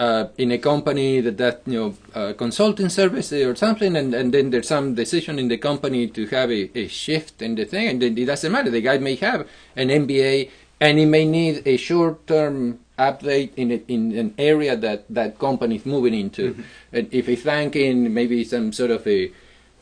[0.00, 4.32] uh, in a company that that you know uh, consulting services or something, and, and
[4.32, 7.86] then there's some decision in the company to have a, a shift in the thing,
[7.86, 8.70] and then it doesn't matter.
[8.70, 13.82] The guy may have an MBA, and he may need a short-term update in a,
[13.88, 16.56] in an area that that company is moving into,
[16.94, 19.30] and if he's thinking maybe some sort of a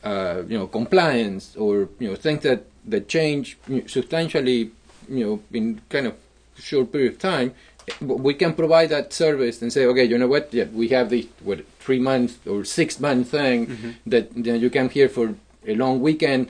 [0.02, 4.72] uh, you know compliance or you know things that that change substantially
[5.08, 6.16] you know in kind of
[6.56, 7.54] short period of time
[8.00, 10.52] we can provide that service and say okay you know what?
[10.52, 13.90] Yeah we have the what three month or six month thing mm-hmm.
[14.06, 15.34] that you, know, you come here for
[15.66, 16.48] a long weekend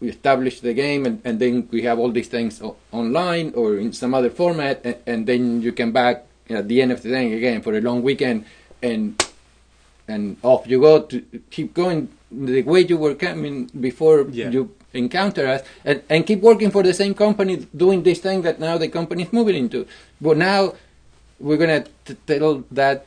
[0.00, 3.76] we establish the game and, and then we have all these things o- online or
[3.76, 7.10] in some other format and, and then you come back at the end of the
[7.10, 8.44] day again for a long weekend
[8.82, 9.22] and
[10.08, 14.50] and off you go to keep going the way you were coming before Yeah.
[14.50, 18.58] you encounter us and, and keep working for the same company doing this thing that
[18.58, 19.86] now the company is moving into.
[20.20, 20.74] But now
[21.38, 21.84] we're gonna
[22.26, 23.06] tell that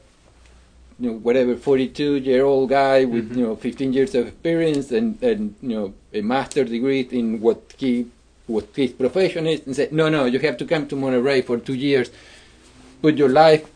[0.99, 3.39] you know whatever 42 year old guy with mm-hmm.
[3.39, 7.73] you know 15 years of experience and and you know a master's degree in what
[7.77, 8.07] he
[8.47, 11.57] what his profession is and say no no you have to come to Monterey for
[11.57, 12.09] two years.
[13.01, 13.69] Put your life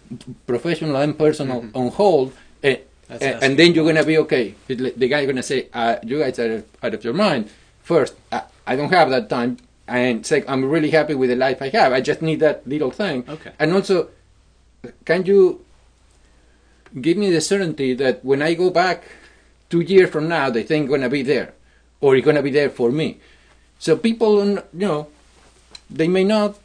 [0.46, 1.78] professional and personal mm-hmm.
[1.78, 2.34] on hold
[2.64, 4.56] and, That's and, and then you're gonna be okay.
[4.68, 7.50] The guy gonna say uh, you guys are out of your mind.
[7.84, 9.58] First I, I don't have that time.
[9.88, 11.94] And say I'm really happy with the life I have.
[11.94, 13.24] I just need that little thing.
[13.28, 13.52] Okay.
[13.58, 14.10] and also
[15.06, 15.64] can you
[17.02, 19.04] give me the certainty that when I go back
[19.70, 21.54] two years from now, the thing gonna be there,
[22.02, 23.20] or it's gonna be there for me.
[23.80, 25.08] So people, you know,
[25.90, 26.58] they may not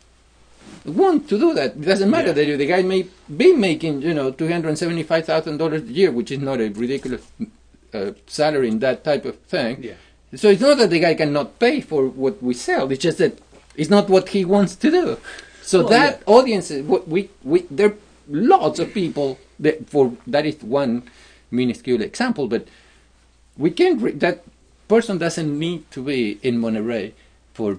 [0.84, 1.76] want to do that.
[1.76, 2.32] It doesn't matter Yeah.
[2.34, 5.92] that you- the guy may be making, you know, two hundred seventy-five thousand dollars a
[5.92, 7.22] year, which is not a ridiculous
[7.94, 9.82] uh, salary in that type of thing.
[9.82, 9.94] Yeah.
[10.34, 12.90] So it's not that the guy cannot pay for what we sell.
[12.90, 13.38] It's just that
[13.76, 15.16] it's not what he wants to do.
[15.62, 17.96] So Well, that audience, is what we we there are
[18.28, 21.02] lots of people that for that is one
[21.50, 22.66] minuscule example, but
[23.58, 24.00] we can't.
[24.00, 24.42] Re- that
[24.88, 27.12] person doesn't need to be in Monterey
[27.54, 27.78] for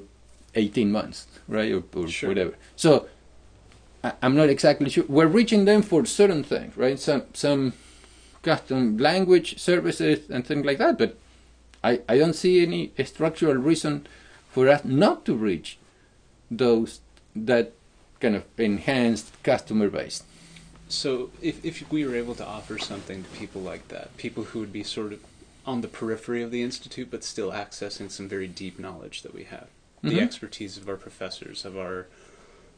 [0.56, 2.30] eighteen months, right, or, or Sure.
[2.30, 2.56] whatever.
[2.76, 3.08] So
[4.04, 5.06] I, I'm not exactly sure.
[5.08, 7.00] We're reaching them for certain things, right?
[7.00, 7.74] Some some
[8.42, 11.18] custom language services and things like that, but
[11.84, 14.06] I, I don't see any structural reason
[14.50, 15.78] for us not to reach
[16.52, 17.00] those
[17.36, 17.72] that
[18.20, 20.24] kind of enhanced customer base.
[20.90, 24.60] So if if we were able to offer something to people like that, people who
[24.60, 25.20] would be sort of
[25.66, 29.46] on the periphery of the institute but still accessing some very deep knowledge that we
[29.46, 29.68] have,
[30.04, 30.24] the Mhm.
[30.24, 32.08] expertise of our professors, of our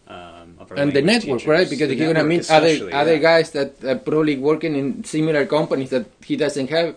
[0.08, 1.70] um, of our and the network, teachers, right?
[1.70, 5.46] Because the you're gonna meet other especially, other guys that are probably working in similar
[5.48, 6.96] companies that he doesn't have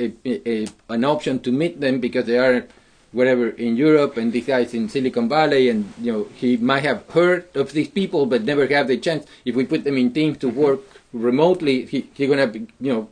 [0.00, 2.66] a, a, an option to meet them because they are
[3.12, 7.08] whatever in Europe and these guy's in Silicon Valley and you know he might have
[7.10, 10.38] heard of these people but never have the chance if we put them in teams
[10.38, 10.60] to Mm-hmm.
[10.66, 10.80] work
[11.12, 13.08] remotely he, he gonna be, you know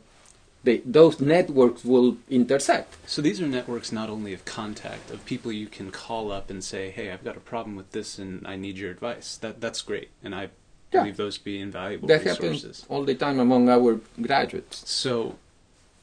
[0.63, 2.95] they, those networks will intersect.
[3.07, 6.63] So these are networks not only of contact of people you can call up and
[6.63, 9.81] say, "Hey, I've got a problem with this and I need your advice." That that's
[9.81, 10.49] great, and I
[10.91, 11.01] Yeah.
[11.01, 12.81] believe those to be invaluable That resources.
[12.81, 14.89] happens all the time among our graduates.
[14.89, 15.35] So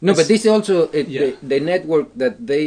[0.00, 1.20] No, but this is also uh, Yeah.
[1.20, 2.64] the, the network that they,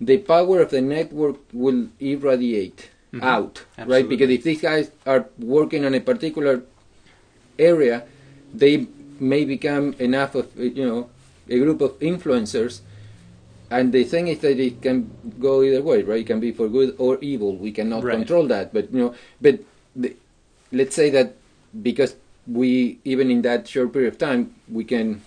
[0.00, 3.22] the power of the network will irradiate Mhm.
[3.22, 3.92] out, Absolutely.
[3.94, 4.08] right?
[4.08, 6.62] Because if these guys are working on a particular
[7.58, 8.04] area,
[8.54, 8.86] they
[9.18, 11.10] may become enough of you know
[11.48, 12.80] a group of influencers.
[13.70, 16.20] And the thing is that it can go either way, right?
[16.20, 17.56] It can be for good or evil.
[17.56, 18.16] We cannot Right.
[18.16, 19.60] control that, but you know, but
[19.94, 20.16] the,
[20.72, 21.36] let's say that
[21.82, 22.16] because
[22.46, 25.20] we even in that short period of time we can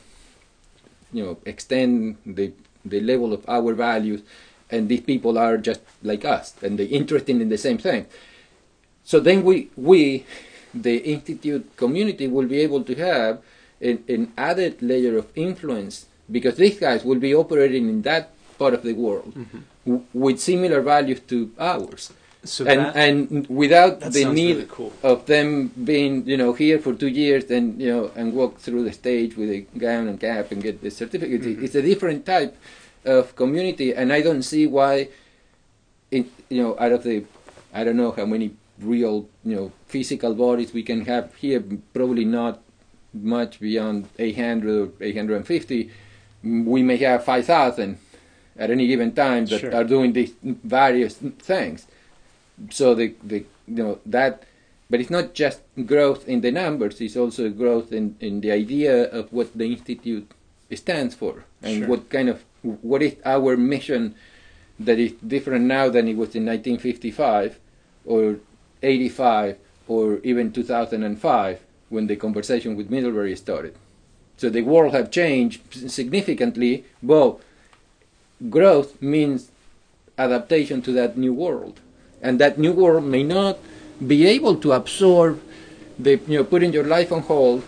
[1.14, 2.52] you know extend the
[2.84, 4.22] the level of our values
[4.70, 8.06] and these people are just like us and they're interested in the same thing
[9.06, 10.26] so then we we
[10.74, 13.40] the institute community will be able to have
[13.90, 15.96] an, an added layer of influence
[16.36, 18.24] because these guys will be operating in that
[18.60, 19.32] part of the world
[19.86, 22.04] w- with similar values to ours
[22.44, 22.56] Mm-hmm.
[22.56, 24.92] so and that, and without the need really cool.
[25.12, 25.48] of them
[25.92, 29.32] being you know here for two years and you know and walk through the stage
[29.40, 31.64] with a gown and cap and get the certificate Mhm.
[31.64, 32.52] it's a different type
[33.16, 34.94] of community and i don't see why
[36.12, 37.24] it you know out of the
[37.74, 38.48] i don't know how many
[38.80, 39.16] real
[39.46, 41.64] you know physical bodies we can have here
[41.94, 42.60] probably not
[43.14, 45.92] much beyond 800 or 850
[46.44, 47.98] we may have 5000
[48.58, 49.76] at any given time that Sure.
[49.76, 51.88] are doing these various things
[52.70, 54.44] so the the you know that
[54.90, 59.06] but it's not just growth in the numbers it's also growth in in the idea
[59.12, 60.30] of what the institute
[60.76, 61.88] stands for and Sure.
[61.88, 62.44] what kind of
[62.82, 64.16] what is our mission
[64.80, 67.60] that is different now than it was in 1955
[68.06, 68.38] or
[68.82, 69.58] 85
[69.88, 71.60] or even 2005
[71.94, 73.76] when the conversation with Middlebury started.
[74.38, 77.40] So the world have changed significantly but
[78.50, 79.50] growth means
[80.18, 81.80] adaptation to that new world.
[82.22, 83.60] And that new world may not
[84.06, 85.42] be able to absorb
[86.00, 87.64] the you know putting your life on hold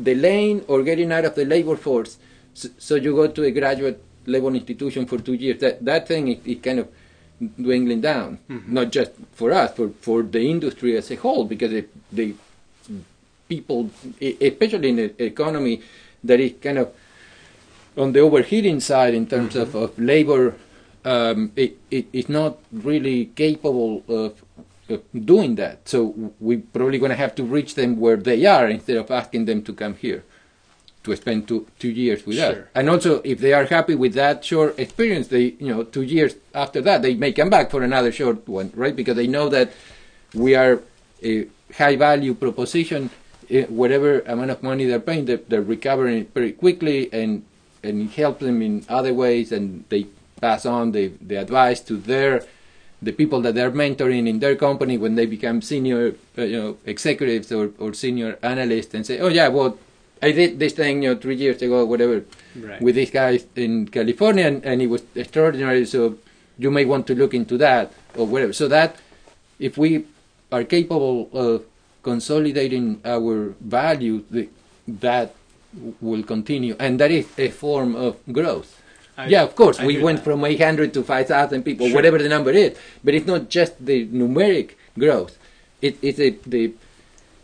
[0.00, 2.18] delaying or getting out of the labor force.
[2.54, 5.60] So, so you go to a graduate level institution for two years.
[5.60, 6.88] That that thing is, is kind of
[7.56, 8.38] dwindling down.
[8.48, 8.74] Mm-hmm.
[8.74, 12.34] Not just for us for for the industry as a whole because it, the
[13.50, 13.90] people
[14.50, 15.82] especially in the economy
[16.24, 16.94] that is kind of
[17.96, 20.54] on the overheating side in terms of, of labor,
[21.04, 24.44] um, it, it it's not really capable of,
[24.88, 25.88] of doing that.
[25.88, 29.44] So we're probably going to have to reach them where they are instead of asking
[29.46, 30.24] them to come here
[31.02, 32.68] to spend two two years with us.
[32.74, 36.34] And also, if they are happy with that short experience, they you know two years
[36.54, 38.94] after that they may come back for another short one, right?
[38.94, 39.72] Because they know that
[40.34, 40.80] we are
[41.22, 41.46] a
[41.76, 43.10] high value proposition.
[43.50, 47.44] Eh, Whatever amount of money they're paying, they're, they're recovering it very quickly, and
[47.82, 50.06] and it helps them in other ways, and they
[50.40, 52.44] pass on the, the advice to their
[53.02, 56.76] the people that they're mentoring in their company when they become senior, uh, you know,
[56.84, 59.78] executives or, or senior analysts, and say, oh yeah, well,
[60.22, 62.24] I did this thing, you know, three years ago, whatever,
[62.54, 62.82] Right.
[62.82, 65.86] with these guys in California, and, and it was extraordinary.
[65.86, 66.18] So
[66.58, 68.52] you may want to look into that or whatever.
[68.52, 68.96] So that
[69.58, 70.04] if we
[70.52, 71.64] are capable of
[72.02, 74.48] consolidating our value, the,
[74.86, 75.34] that
[76.00, 78.80] will continue, and that is a form of growth.
[79.16, 80.24] I- yeah, of course, I we went that.
[80.24, 81.94] from 800 to 5,000 people, Sure.
[81.94, 85.36] whatever the number is, but it's not just the numeric growth.
[85.82, 86.72] It, it's a, the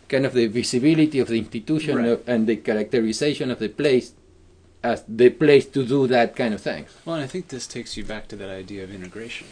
[0.08, 2.08] kind of the visibility of the institution Right.
[2.08, 4.12] of, and the characterization of the place
[4.82, 6.86] as the place to do that kind of thing.
[7.04, 9.46] Well, and I think this takes you back to that idea of integration.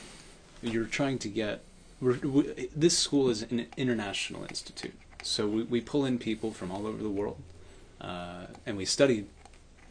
[0.62, 1.60] You're trying to get.
[2.04, 4.92] We, this school is an international institute,
[5.22, 7.40] so we, we pull in people from all over the world,
[7.98, 9.24] uh, and we study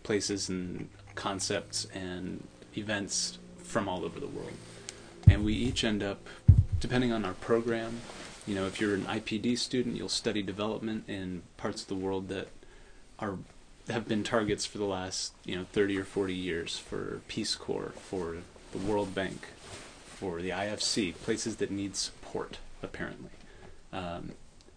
[0.03, 2.43] places and concepts and
[2.77, 4.53] events from all over the world,
[5.27, 6.27] and we each end up,
[6.79, 8.01] depending on our program.
[8.45, 12.27] You know, if you're an IPD student, you'll study development in parts of the world
[12.27, 12.49] that
[13.17, 13.39] are
[13.89, 17.93] have been targets for the last you know 30 or 40 years for Peace Corps,
[17.97, 18.37] for
[18.71, 19.47] the World Bank,
[20.23, 23.31] for the IFC, places that need support apparently.
[23.91, 24.31] Um,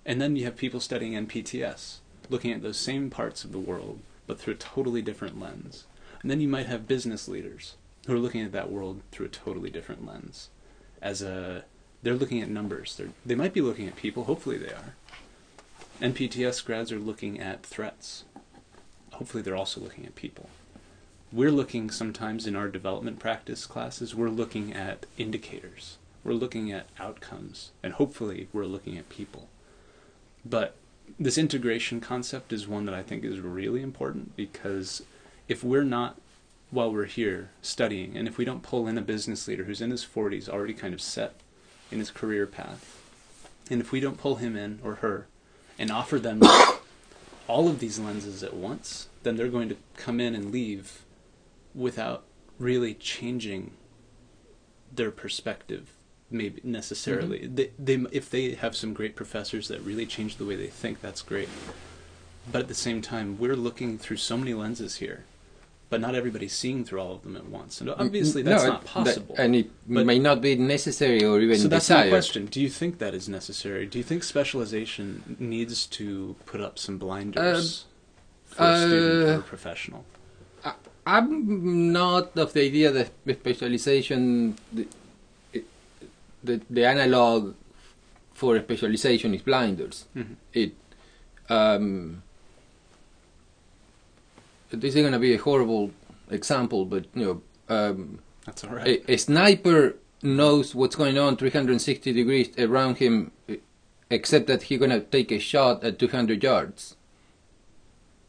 [0.04, 4.00] and then you have people studying NPTS, looking at those same parts of the world
[4.26, 5.84] but through a totally different lens.
[6.20, 7.76] And then you might have business leaders
[8.08, 10.48] who are looking at that world through a totally different lens.
[11.00, 11.64] As a
[12.02, 12.96] they're looking at numbers.
[12.96, 14.24] They're, they might be looking at people.
[14.24, 14.94] Hopefully, they are.
[16.00, 18.24] NPTS grads are looking at threats
[19.16, 20.48] hopefully they're also looking at people.
[21.32, 25.98] We're looking sometimes in our development practice classes, we're looking at indicators.
[26.22, 29.48] We're looking at outcomes, and hopefully we're looking at people.
[30.44, 30.76] But
[31.18, 35.02] this integration concept is one that I think is really important because
[35.48, 36.16] if we're not
[36.70, 39.92] while we're here studying and if we don't pull in a business leader who's in
[39.92, 41.34] his 40s already kind of set
[41.92, 43.00] in his career path
[43.70, 45.26] and if we don't pull him in or her
[45.78, 46.40] and offer them
[47.46, 51.04] all of these lenses at once then they're going to come in and leave
[51.76, 52.24] without
[52.58, 53.72] really changing
[54.92, 55.92] their perspective
[56.28, 57.46] maybe necessarily.
[57.46, 61.00] They, they if they have some great professors that really change the way they think
[61.00, 61.48] that's great.
[62.50, 65.24] But at the same time we're looking through so many lenses here
[65.88, 67.80] but not everybody's seeing through all of them at once.
[67.80, 69.36] And obviously that's No, not that- possible.
[69.38, 72.06] and it But- may not be necessary or even so that's desired.
[72.06, 72.46] my question.
[72.46, 73.86] Do you think that is necessary?
[73.86, 77.84] Do you think specialization needs to put up some blinders
[78.46, 80.04] for a student or uh, professional
[81.06, 84.86] I'm not of the idea that specialization, the,
[86.42, 87.54] the, the analog
[88.34, 90.06] for specialization is blinders.
[90.16, 90.34] Mhm.
[90.52, 90.74] It,
[91.48, 92.22] um,
[94.70, 95.92] this is going to be a horrible
[96.30, 97.42] example, but you know,
[97.74, 103.30] um, that's all right a, a sniper knows what's going on 360 degrees around him,
[104.10, 106.95] except that he's going to take a shot at 200 yards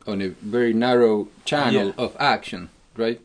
[0.07, 1.93] on a very narrow channel Yeah.
[2.05, 3.19] of action, right?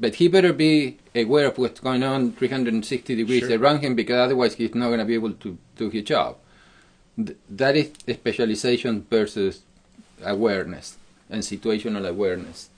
[0.00, 3.56] But he better be aware of what's going on 360 degrees Sure.
[3.58, 6.36] around him because otherwise he's not going to be able to do his job.
[7.16, 9.62] Th- that is specialization versus
[10.24, 10.96] awareness
[11.30, 12.68] and situational awareness.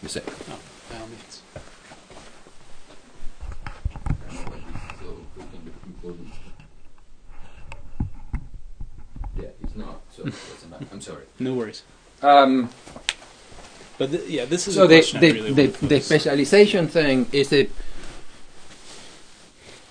[0.00, 0.22] You say.
[0.28, 0.58] oh,
[0.90, 1.42] by all means.
[9.36, 10.00] Yeah, it's not.
[10.14, 10.82] So that's enough.
[10.92, 11.24] I'm sorry.
[11.38, 11.82] no worries
[12.22, 12.70] Um,
[13.98, 17.52] but th- yeah this is so a the the, really the, the specialization thing is
[17.52, 17.68] a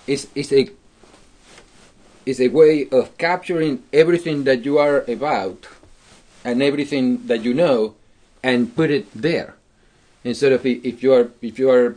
[0.06, 0.70] is is a
[2.24, 5.66] is a way of capturing everything that you are about
[6.44, 7.94] and everything that you know
[8.42, 9.54] and put it there.
[10.24, 11.96] Instead of if you are if you are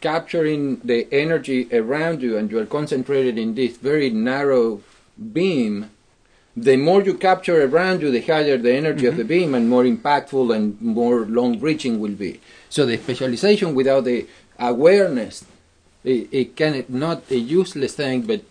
[0.00, 4.80] capturing the energy around you and you are concentrated in this very narrow
[5.32, 5.90] beam
[6.62, 9.28] the more you capture around you the higher the energy of the mm-hmm.
[9.28, 12.40] beam and more impactful and more long reaching will be.
[12.68, 14.26] So the specialization without the
[14.58, 15.44] awareness
[16.04, 18.42] it, it can not a useless thing but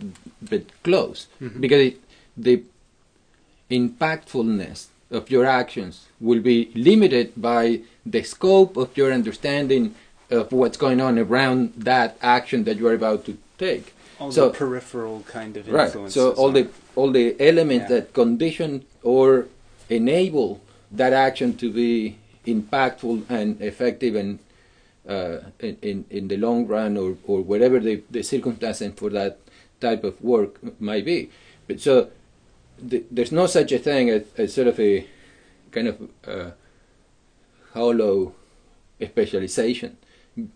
[0.42, 1.28] but close.
[1.42, 1.60] Mm-hmm.
[1.60, 2.02] Because it,
[2.36, 2.64] the
[3.70, 9.96] impactfulness of your actions will be limited by the scope of your understanding
[10.30, 13.94] of what's going on around that action that you are about to take.
[14.20, 15.92] All so- the peripheral kind of Right.
[16.10, 17.96] So all the all the elements Yeah.
[18.00, 19.48] that condition or
[19.90, 20.62] enable
[20.92, 24.40] that action to be impactful and effective and
[25.08, 29.40] uh, in, in the long run or or whatever the the circumstances for that
[29.80, 31.30] type of work might be.
[31.68, 32.10] But so
[32.90, 35.06] th- there's no such a thing as, as sort of a
[35.72, 35.96] kind of
[36.28, 36.52] uh,
[37.74, 38.34] hollow
[39.02, 39.98] specialization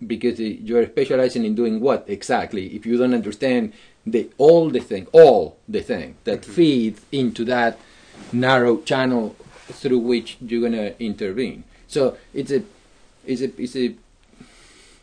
[0.05, 2.05] because uh, you're specializing in doing what?
[2.07, 2.75] Exactly.
[2.75, 3.73] If you don't understand
[4.05, 7.77] the all the thing all the thing that feeds into that
[8.33, 9.35] narrow channel
[9.67, 11.63] through which you're going to intervene.
[11.87, 12.63] So it's a
[13.25, 13.95] it's a it's a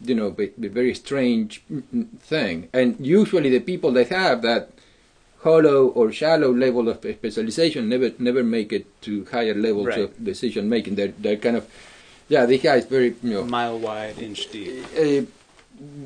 [0.01, 2.69] you know a, a very strange mm, mm, thing.
[2.73, 4.71] And usually the people that have that
[5.43, 10.01] hollow or shallow level of specialization never never make it to higher levels Right.
[10.01, 11.69] of decision making they're they're kind of
[12.29, 15.23] yeah the guy is very you know mile wide inch deep uh,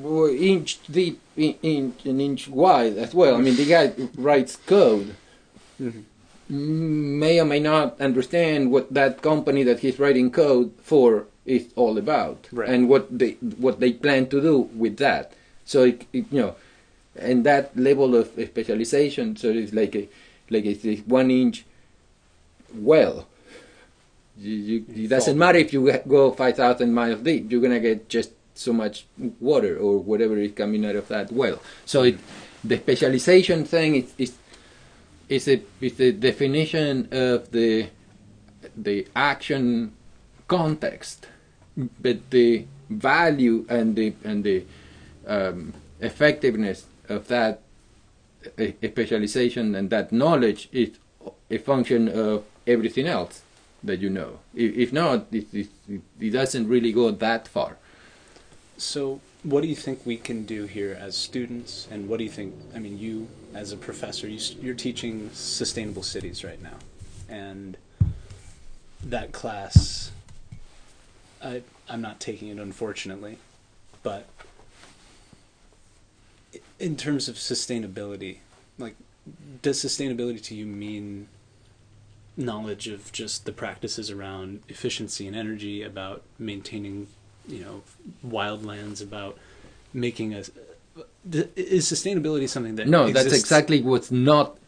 [0.03, 3.35] w- inch deep, in, inch an inch wide as well.
[3.37, 5.15] I mean, the guy writes code.
[5.81, 6.03] Mhm.
[6.49, 11.97] May or may not understand what that company that he's writing code for is all
[11.97, 12.69] about, Right.
[12.69, 13.33] and what they
[13.65, 15.33] what they plan to do with that.
[15.65, 16.55] So it, it, you know,
[17.17, 20.05] and that level of specialization, so it's like a
[20.51, 21.65] like it's a one inch
[22.75, 23.27] well.
[24.37, 28.09] You, you, it doesn't matter if you go 5,000 miles deep, you're going to get
[28.09, 29.07] just so much
[29.41, 31.61] water or whatever is coming out of that well.
[31.85, 32.19] So it,
[32.65, 34.37] the specialization thing is, is,
[35.29, 37.89] is, a, is the definition of the,
[38.77, 39.93] the action
[40.49, 41.27] context,
[41.77, 44.65] but the value and the, and the
[45.27, 47.61] um, effectiveness of that
[48.83, 50.91] specialization and that knowledge is
[51.51, 53.42] a function of everything else
[53.85, 54.39] that you know.
[54.55, 55.69] If, if not, it, it,
[56.21, 57.77] it doesn't really go that far.
[58.77, 62.31] So, what do you think we can do here as students, and what do you
[62.31, 62.55] think?
[62.75, 66.77] I mean, you as a professor, you, you're teaching sustainable cities right now,
[67.29, 67.77] and
[69.05, 70.13] that class,
[71.43, 73.39] I, I'm not taking it unfortunately,
[74.03, 74.27] but
[76.79, 78.39] in terms of sustainability,
[78.79, 78.97] like,
[79.63, 81.29] does sustainability to you mean
[82.37, 87.09] knowledge of just the practices around efficiency and energy, about maintaining,
[87.47, 87.83] you know,
[88.27, 89.39] wildlands, about
[89.93, 90.45] making a.
[91.31, 94.59] Is sustainability something that No, that's exactly what's not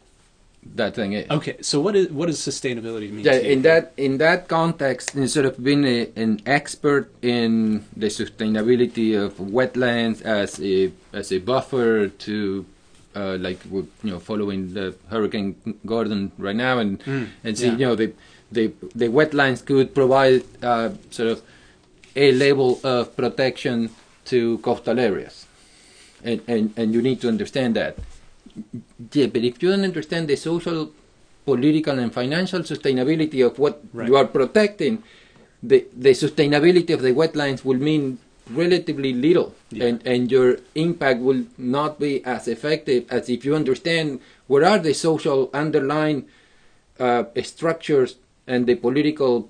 [0.73, 1.29] that thing is.
[1.29, 3.25] Okay, so what is what does sustainability mean?
[3.25, 3.51] Yeah, to you?
[3.51, 9.35] in that in that context, instead of being a, an expert in the sustainability of
[9.35, 12.65] wetlands as a as a buffer to,
[13.15, 15.55] uh, like we're, you know, following the Hurricane
[15.85, 17.01] Gordon right now, and
[17.43, 17.71] and see, yeah.
[17.71, 18.13] you know, the
[18.51, 21.41] the the wetlands could provide uh, sort of
[22.15, 23.89] a level of protection
[24.25, 25.45] to coastal areas,
[26.23, 27.97] and and and you need to understand that.
[29.11, 30.91] Yeah, but if you don't understand the social
[31.45, 34.07] political and financial sustainability of what Right.
[34.07, 35.03] you are protecting,
[35.61, 38.17] the the sustainability of the wetlands will mean
[38.51, 39.85] relatively little, Yeah.
[39.87, 44.79] and and your impact will not be as effective as if you understand what are
[44.79, 46.25] the social underlying
[46.99, 48.15] uh, structures
[48.47, 49.49] and the political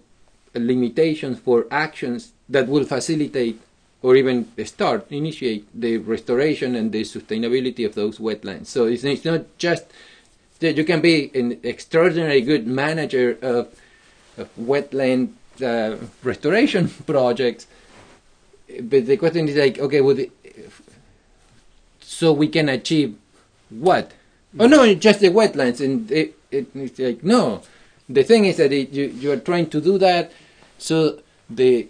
[0.53, 3.59] limitations for actions that will facilitate
[4.01, 8.67] or even start, initiate the restoration and the sustainability of those wetlands.
[8.67, 9.85] So it's, it's not just
[10.59, 13.67] that you can be an extraordinarily good manager of,
[14.37, 15.29] of wetland
[15.61, 17.67] uh, restoration projects,
[18.81, 20.29] but the question is like, okay,
[21.99, 23.17] so we can achieve
[23.69, 24.11] what?
[24.59, 27.61] Oh no, just the wetlands, and it, it, it's like no.
[28.07, 30.31] The thing is that it, you you are trying to do that,
[30.77, 31.87] so the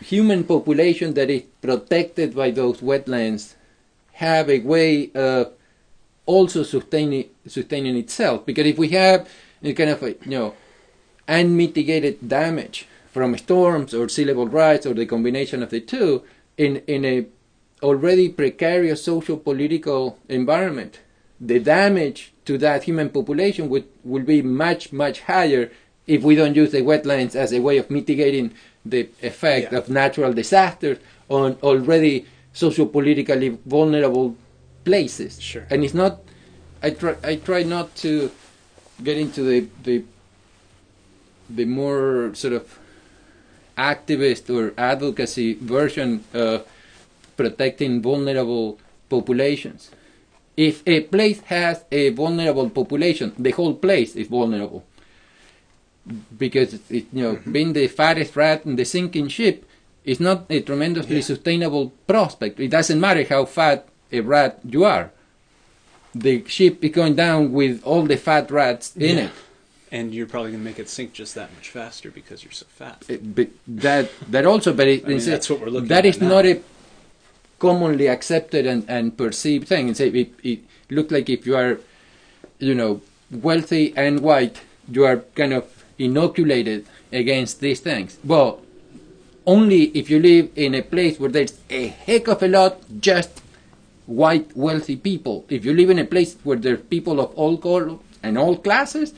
[0.00, 3.54] human population that is protected by those wetlands
[4.12, 5.52] have a way of
[6.26, 8.44] also sustaining sustaining itself.
[8.44, 9.28] Because if we have
[9.62, 10.54] a kind of a, you know
[11.28, 16.22] unmitigated damage from storms or sea level rise or the combination of the two
[16.56, 17.26] in in a
[17.82, 21.00] already precarious social political environment,
[21.40, 25.70] the damage to that human population would will be much much higher
[26.06, 28.52] if we don't use the wetlands as a way of mitigating
[28.84, 29.78] the effect Yeah.
[29.78, 30.98] of natural disasters
[31.28, 34.36] on already socio-politically vulnerable
[34.84, 35.40] places.
[35.40, 35.64] Sure.
[35.70, 36.20] And it's not.
[36.82, 37.14] I try.
[37.22, 38.30] I try not to
[39.02, 39.96] get into the the
[41.48, 42.78] the more sort of
[43.76, 46.66] activist or advocacy version of
[47.36, 49.90] protecting vulnerable populations.
[50.56, 54.84] If a place has a vulnerable population, the whole place is vulnerable.
[56.36, 57.52] Because it, you know, mm-hmm.
[57.52, 59.64] being the fattest rat in the sinking ship
[60.04, 61.22] is not a tremendously Yeah.
[61.22, 62.58] sustainable prospect.
[62.60, 65.10] It doesn't matter how fat a rat you are.
[66.14, 69.24] The ship is going down with all the fat rats in Yeah.
[69.24, 69.30] it.
[69.92, 72.66] And you're probably going to make it sink just that much faster because you're so
[72.68, 73.04] fat.
[73.08, 75.98] It- but that that also but it, I mean, it's- that's what we're looking that
[76.06, 76.28] at is now.
[76.28, 76.60] not a
[77.58, 81.78] commonly accepted and, and perceived thing and say it, it looks like if you are
[82.58, 88.60] you know wealthy and white you are kind of inoculated against these things well
[89.46, 93.40] only if you live in a place where there's a heck of a lot just
[94.06, 97.98] white wealthy people if you live in a place where there's people of all colors
[98.24, 99.14] and all classes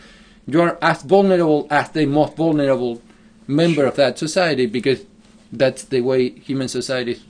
[0.47, 3.01] you are as vulnerable as the most vulnerable
[3.47, 5.05] member of that society because
[5.53, 7.25] that's the way human societies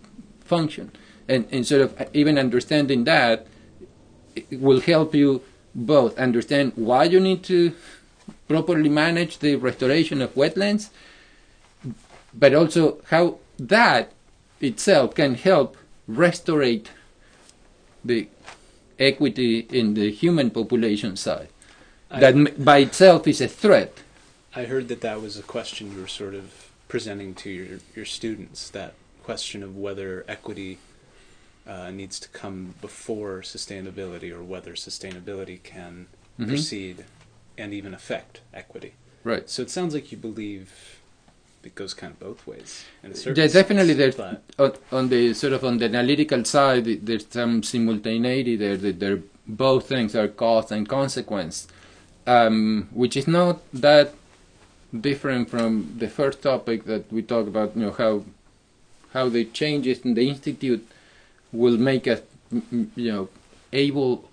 [0.45, 0.91] function.
[1.29, 3.47] And, and sort of even understanding that
[4.37, 5.43] it will help you
[5.75, 7.73] both understand why you need to
[8.49, 10.91] properly manage the restoration of wetlands
[12.33, 14.13] but also how that
[14.61, 16.65] itself can help restore
[18.05, 18.29] the
[18.99, 21.49] equity in the human population side
[22.17, 23.93] I- that by itself is a threat
[24.57, 26.45] I heard that that was a question you were sort of
[26.89, 28.71] presenting to your your students.
[28.71, 28.93] That
[29.25, 30.79] question of whether equity
[31.67, 36.07] uh, needs to come before sustainability, or whether sustainability can
[36.39, 36.49] Mhm.
[36.49, 37.05] precede
[37.59, 38.93] and even affect equity.
[39.25, 40.65] right So it sounds like you believe
[41.69, 42.85] it goes kind of both ways.
[43.03, 43.95] In a Yeah, definitely.
[43.95, 48.77] There's but- on, the sort of on the analytical side, there's some simultaneity there.
[48.77, 51.67] That they're both things are cause and consequence,
[52.27, 54.15] um, which is not that
[54.99, 57.77] different from the first topic that we talked about.
[57.77, 58.25] You know how
[59.13, 60.87] how the changes in the institute
[61.53, 62.21] will make us,
[62.51, 63.29] you know,
[63.73, 64.29] able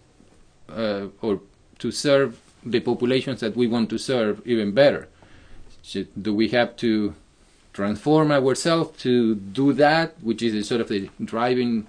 [0.69, 1.39] uh, or
[1.79, 5.07] to serve the populations that we want to serve even better.
[6.21, 7.15] Do we have to
[7.73, 11.87] transform ourselves to do that, which is sort of the driving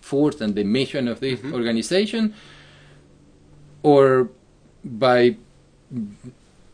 [0.00, 2.34] force and the mission of this organization,
[3.82, 4.28] or
[4.98, 5.36] by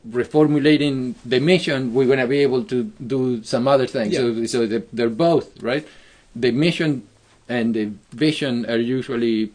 [0.08, 4.16] reformulating the mission, we're going to be able to do some other things.
[4.16, 5.86] So, so the, they're both right.
[6.36, 7.06] The mission
[7.48, 9.52] and the vision are usually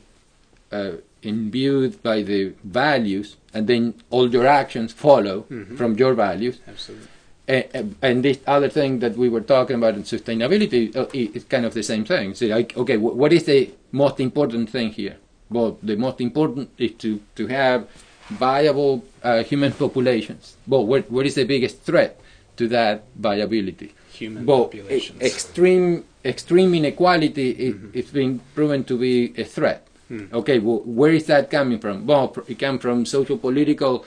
[0.71, 0.91] uh,
[1.21, 5.77] imbued by the values, and then all your actions follow Mhm.
[5.77, 6.59] from your values.
[6.67, 7.07] Absolutely.
[7.47, 11.65] And, and this other thing that we were talking about in sustainability uh, is kind
[11.65, 12.35] of the same thing.
[12.35, 15.17] So, like, okay, what is the most important thing here?
[15.49, 17.87] Well, the most important is to, to have
[18.29, 20.55] viable uh, human populations.
[20.67, 22.19] Well, what, what is the biggest threat
[22.57, 23.93] to that viability?
[24.13, 25.21] Human well, populations.
[25.21, 29.85] extreme extreme inequality i it's been proven to be a threat.
[30.33, 32.07] Okay, well, where is that coming from?
[32.07, 34.05] Well, it comes from social, political,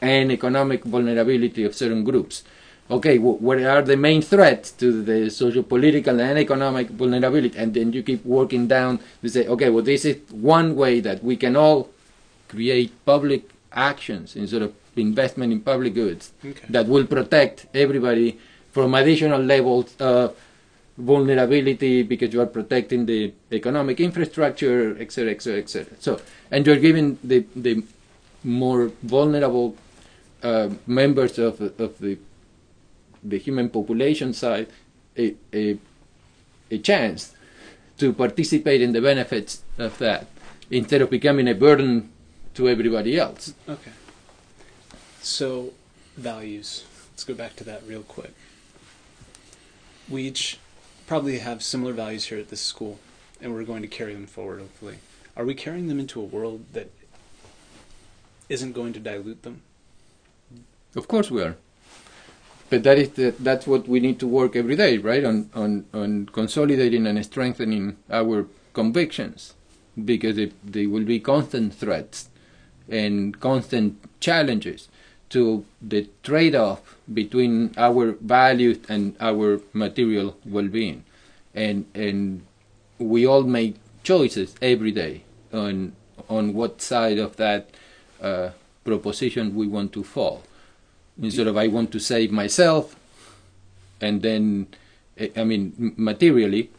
[0.00, 2.44] and economic vulnerability of certain groups.
[2.88, 7.58] Okay, wh- what are the main threats to the social, political, and economic vulnerability?
[7.58, 11.24] And then you keep working down to say, okay, well, this is one way that
[11.24, 11.90] we can all
[12.52, 13.42] create public
[13.72, 16.66] actions instead of investment in public goods Okay.
[16.74, 18.38] that will protect everybody
[18.74, 20.36] from additional levels of
[20.98, 25.96] vulnerability because you are protecting the economic infrastructure, et cetera, et cetera, et cetera.
[25.98, 27.82] So, and you're giving the, the
[28.44, 29.74] more vulnerable
[30.42, 32.18] uh, members of, of the,
[33.24, 34.68] the human population side
[35.16, 35.78] a, a,
[36.70, 37.34] a chance
[37.98, 40.26] to participate in the benefits of that
[40.70, 42.11] instead of becoming a burden
[42.54, 43.54] to everybody else.
[43.68, 43.92] Okay.
[45.20, 45.72] So,
[46.16, 46.84] values.
[47.12, 48.34] Let's go back to that real quick.
[50.08, 50.58] We each
[51.06, 52.98] probably have similar values here at this school,
[53.40, 54.98] and we're going to carry them forward, hopefully.
[55.36, 56.90] Are we carrying them into a world that
[58.48, 59.62] isn't going to dilute them?
[60.94, 61.56] Of course we are.
[62.68, 65.24] But that is the, that's what we need to work every day, right?
[65.24, 69.54] On, on, on consolidating and strengthening our convictions
[70.02, 72.28] because they, they will be constant threats
[72.92, 74.88] and constant challenges
[75.30, 81.04] to the trade off between our values and our material well being.
[81.54, 82.42] And, and
[82.98, 85.92] we all make choices every day on,
[86.28, 87.70] on what side of that
[88.20, 88.50] uh,
[88.84, 90.42] proposition we want to fall
[91.20, 92.96] instead of I want to save myself,
[94.00, 94.68] and then
[95.18, 96.70] eh, I mean materially,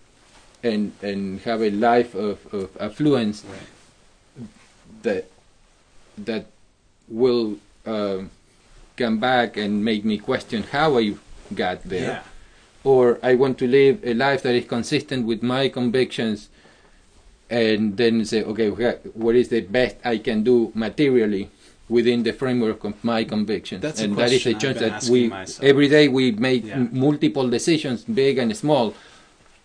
[0.63, 4.47] and and have a life of, of affluence Right.
[5.03, 5.29] that
[6.17, 6.45] that
[7.07, 8.29] will um,
[8.97, 11.15] come back and make me question how I
[11.53, 12.23] got there,
[12.83, 16.49] or I want to live a life that is consistent with my convictions,
[17.49, 18.69] and then say, okay,
[19.13, 21.49] what is the best I can do materially
[21.89, 23.81] within the framework of my convictions?
[23.81, 25.63] That's a and that is a question choice that we myself.
[25.63, 26.75] every day we make Yeah.
[26.75, 28.95] m- multiple decisions, big and small,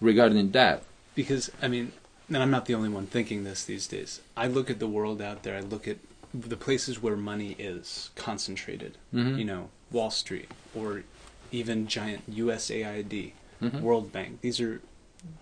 [0.01, 0.83] regarding that.
[1.15, 1.93] Because, I mean,
[2.29, 4.21] and I'm not the only one thinking this these days.
[4.37, 5.97] I look at the world out there, I look at
[6.35, 8.99] the places where money is concentrated.
[9.15, 9.39] Mhm.
[9.39, 11.05] You know, Wall Street, or
[11.51, 13.81] even giant USAID, Mhm.
[13.81, 14.41] World Bank.
[14.41, 14.81] These are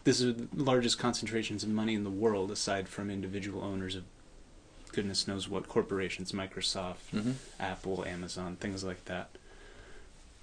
[0.05, 4.05] this is the largest concentrations of money in the world aside from individual owners of
[4.93, 7.34] goodness knows what corporations, Microsoft, Mhm.
[7.61, 9.28] Apple, Amazon, things like that.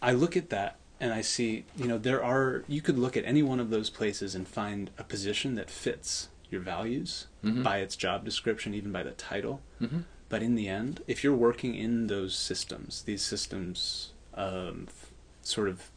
[0.04, 3.26] I look at that and I see, you know, there are, you could look at
[3.26, 7.64] any one of those places and find a position that fits your values Mhm.
[7.64, 9.62] by its job description, even by the title.
[9.82, 10.04] Mhm.
[10.34, 15.12] But in the end, if you're working in those systems, these systems, um, f-
[15.44, 15.92] sort of,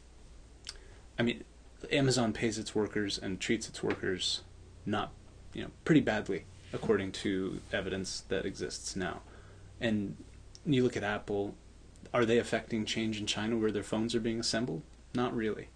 [1.19, 1.43] I mean,
[1.91, 4.43] Amazon pays its workers and treats its workers
[4.85, 5.11] not,
[5.55, 9.23] you know, pretty badly according to evidence that exists now.
[9.81, 10.19] And
[10.67, 11.55] you look at Apple,
[12.13, 14.83] are they affecting change in China where their phones are being assembled?
[15.15, 15.69] Not really.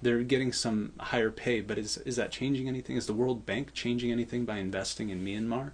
[0.00, 2.94] They're getting some higher pay, but is is that changing anything?
[2.94, 5.72] Is the World Bank changing anything by investing in Myanmar?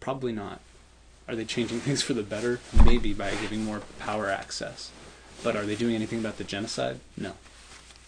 [0.00, 0.60] Probably not.
[1.26, 2.60] Are they changing things for the better?
[2.84, 4.90] Maybe by giving more power access.
[5.42, 7.00] But are they doing anything about the genocide?
[7.16, 7.32] No.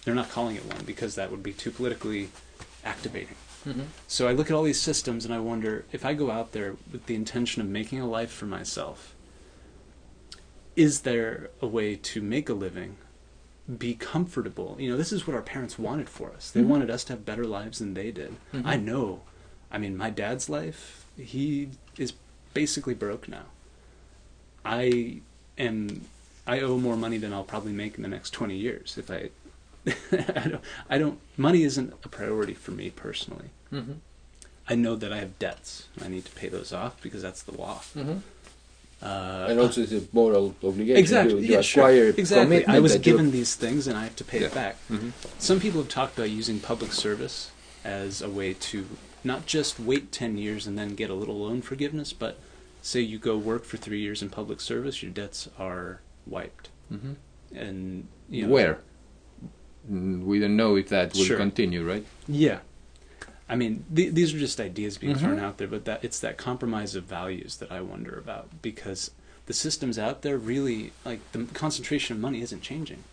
[0.04, 2.28] They're not calling it one because that would be too politically
[2.84, 3.36] activating.
[3.66, 3.86] Mhm.
[4.06, 6.76] So I look at all these systems and I wonder if I go out there
[6.92, 9.14] with the intention of making a life for myself,
[10.76, 12.96] is there a way to make a living,
[13.78, 14.76] be comfortable?
[14.78, 16.50] You know, this is what our parents wanted for us.
[16.50, 18.36] They wanted us to have better lives than they did.
[18.52, 19.22] I know.
[19.72, 22.12] I mean, my dad's life, he is
[22.60, 23.44] basically broke now.
[24.64, 25.18] I
[25.58, 25.76] am
[26.46, 29.30] I owe more money than I'll probably make in the next 20 years if I
[30.42, 33.50] I don't I don't money isn't a priority for me personally.
[33.72, 33.96] Mhm.
[34.68, 35.86] I know that I have debts.
[36.04, 37.78] I need to pay those off because that's the law.
[37.94, 38.20] Mhm.
[39.02, 40.96] Uh, and also it's a moral obligation.
[40.96, 41.34] exactly.
[41.42, 41.82] You, you yeah, sure.
[41.82, 42.64] acquire Exactly.
[42.66, 44.46] I was that you- given these things and I have to pay Yeah.
[44.48, 44.74] it back.
[44.90, 45.12] Mhm.
[45.38, 47.50] Some people have talked about using public service
[47.84, 48.86] as a way to
[49.26, 52.38] not just wait 10 years and then get a little loan forgiveness, but
[52.80, 56.68] say you go work for three years in public service, your debts are wiped.
[56.92, 57.16] Mhm.
[57.54, 58.78] And you know, Where?
[59.90, 61.36] Mm, We don't know if that will Sure.
[61.36, 62.04] continue, right?
[62.26, 62.60] Yeah.
[63.48, 65.20] I mean, th- these are just ideas being Mhm.
[65.20, 69.10] thrown out there, but that it's that compromise of values that I wonder about because
[69.46, 73.04] the systems out there really like the concentration of money isn't changing.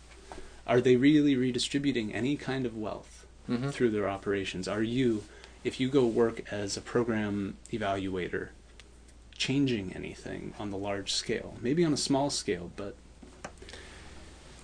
[0.66, 3.70] Are they really redistributing any kind of wealth Mhm.
[3.72, 4.66] through their operations?
[4.66, 5.22] Are you,
[5.64, 8.48] if you go work as a program evaluator,
[9.36, 11.56] changing anything on the large scale?
[11.60, 12.94] Maybe on a small scale, but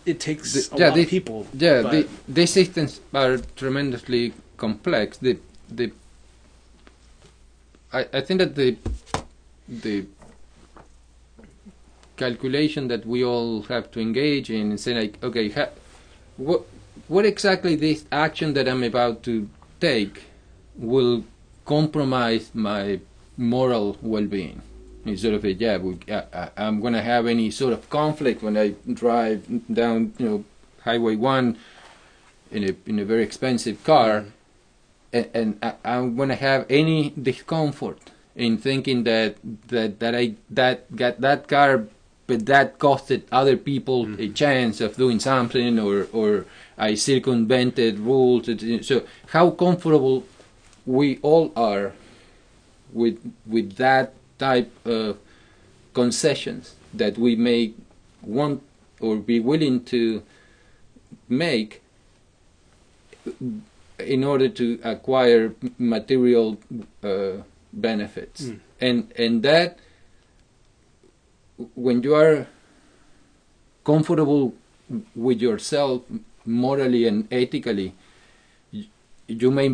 [0.07, 1.47] it takes The- a yeah, lot the- of people.
[1.55, 5.17] Yeah, the, these systems are tremendously complex.
[5.19, 5.39] The
[5.71, 5.93] the
[7.93, 8.77] I, I think that the
[9.69, 10.07] the
[12.17, 15.69] calculation that we all have to engage in and say like, okay, ha,
[16.37, 16.63] what
[17.09, 19.49] what exactly this action that I'm about to
[19.81, 20.25] take
[20.81, 21.25] will
[21.67, 23.01] compromise my
[23.37, 24.63] moral well-being.
[25.17, 25.79] Sort of a yeah,
[26.09, 30.29] I, I, I'm going to have any sort of conflict when I drive down, you
[30.29, 30.45] know,
[30.85, 31.57] Highway One
[32.51, 35.17] in a in a very expensive car, mm-hmm.
[35.17, 37.99] and, and I, I'm going to have any discomfort
[38.37, 39.37] in thinking that
[39.69, 41.87] that that I that got that car,
[42.27, 44.33] but that costed other people a mm-hmm.
[44.35, 46.45] chance of doing something, or or
[46.77, 48.49] I circumvented rules.
[48.87, 50.25] So how comfortable
[50.87, 51.93] we all are
[52.93, 55.19] with with that type of
[55.95, 57.73] concessions that we may
[58.23, 58.63] want
[59.01, 60.23] or be willing to
[61.29, 61.83] make
[63.99, 66.59] in order to acquire material
[67.05, 68.59] uh, benefits Mm.
[68.81, 69.79] and and that
[71.75, 72.47] when you are
[73.85, 74.55] comfortable
[75.15, 76.03] with yourself
[76.47, 77.93] morally and ethically
[79.31, 79.69] you may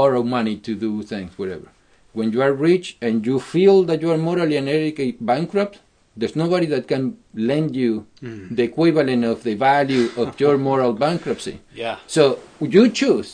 [0.00, 1.68] borrow money to do things whatever
[2.12, 5.80] when you are rich and you feel that you are morally and ethically bankrupt
[6.16, 8.56] there's nobody that can lend you Mm.
[8.56, 11.96] the equivalent of the value of your moral bankruptcy yeah.
[12.06, 13.30] so you choose.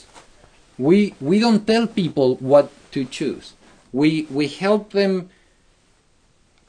[0.78, 3.52] We we don't tell people what to choose.
[3.92, 5.28] We we help them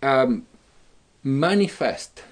[0.04, 0.46] um,
[1.24, 2.24] manifest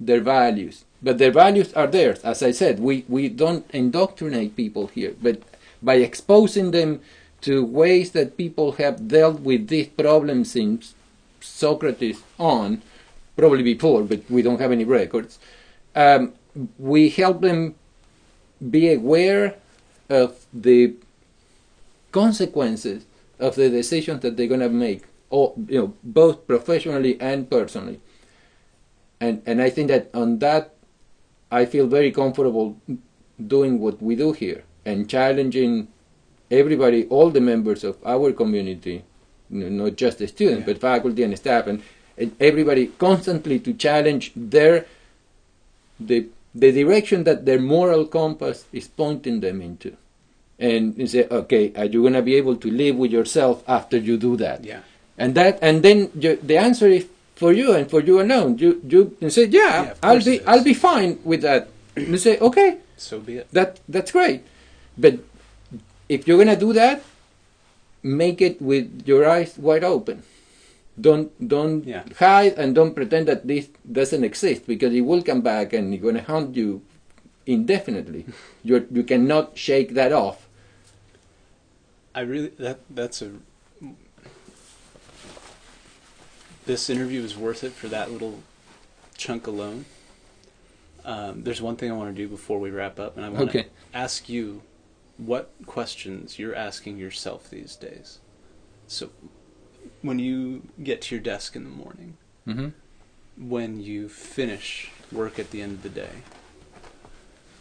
[0.00, 2.20] their values, but their values are theirs.
[2.24, 5.42] As I said, we we don't indoctrinate people here, but
[5.82, 7.00] by exposing them
[7.42, 10.94] to ways that people have dealt with these problems since
[11.40, 12.82] Socrates on,
[13.36, 15.38] probably before, but we don't have any records.
[15.94, 16.34] Um,
[16.78, 17.74] we help them
[18.70, 19.56] be aware
[20.08, 20.94] of the
[22.12, 23.04] consequences
[23.40, 28.00] of the decisions that they're going to make, or you know, both professionally and personally.
[29.20, 30.74] And and I think that on that,
[31.50, 32.76] I feel very comfortable
[33.44, 35.88] doing what we do here and challenging
[36.50, 39.04] everybody, all the members of our community,
[39.50, 40.72] n- not just the students, Yeah.
[40.74, 41.82] but faculty and staff, and,
[42.18, 44.86] and everybody constantly to challenge their
[46.00, 49.96] the the direction that their moral compass is pointing them into,
[50.58, 54.16] and you say, okay, are you gonna be able to live with yourself after you
[54.18, 54.64] do that?
[54.64, 54.80] Yeah.
[55.16, 57.06] And that, and then you, the answer is
[57.36, 58.58] for you and for you alone.
[58.58, 60.40] You you, you say, yeah, Yeah, I'll be.
[60.44, 61.68] I'll be fine with that.
[61.96, 63.46] you say, okay, So be it.
[63.52, 64.42] that that's great,
[64.98, 65.18] but
[66.08, 67.02] if you're gonna do that,
[68.02, 70.22] make it with your eyes wide open.
[71.00, 72.04] Don't don't Yeah.
[72.18, 76.02] hide and don't pretend that this doesn't exist because it will come back and it's
[76.02, 76.82] gonna haunt you
[77.46, 78.26] indefinitely.
[78.62, 80.46] you you cannot shake that off.
[82.14, 83.30] I really that that's a
[86.66, 88.42] this interview is worth it for that little
[89.16, 89.84] chunk alone.
[91.04, 93.48] Um, there's one thing I want to do before we wrap up, and I want
[93.48, 93.62] Okay.
[93.64, 94.62] to ask you
[95.26, 98.18] what questions you're asking yourself these days.
[98.86, 99.10] So,
[100.02, 102.68] when you get to your desk in the morning, hmm
[103.38, 106.10] when you finish work at the end of the day,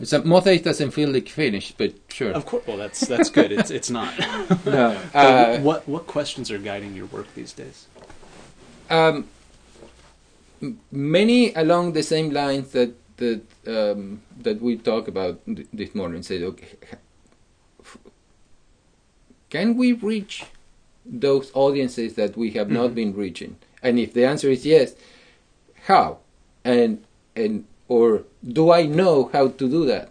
[0.04, 2.34] So most days doesn't feel like finished, but sure.
[2.34, 3.52] of course, well, that's that's good.
[3.52, 4.12] It's it's not.
[4.66, 4.98] no.
[5.14, 7.88] Uh, what what questions are guiding your work these days?
[8.90, 9.28] um,
[10.92, 16.22] many along the same lines that that um, that we talked about th- this morning.
[16.24, 16.78] Said, okay,
[19.52, 20.44] can we reach
[21.06, 22.96] those audiences that we have not Mhm.
[22.96, 23.56] been reaching?
[23.84, 24.96] And if the answer is yes,
[25.84, 26.18] how?
[26.64, 27.04] And
[27.36, 28.24] and or
[28.60, 30.08] do I know how to do that?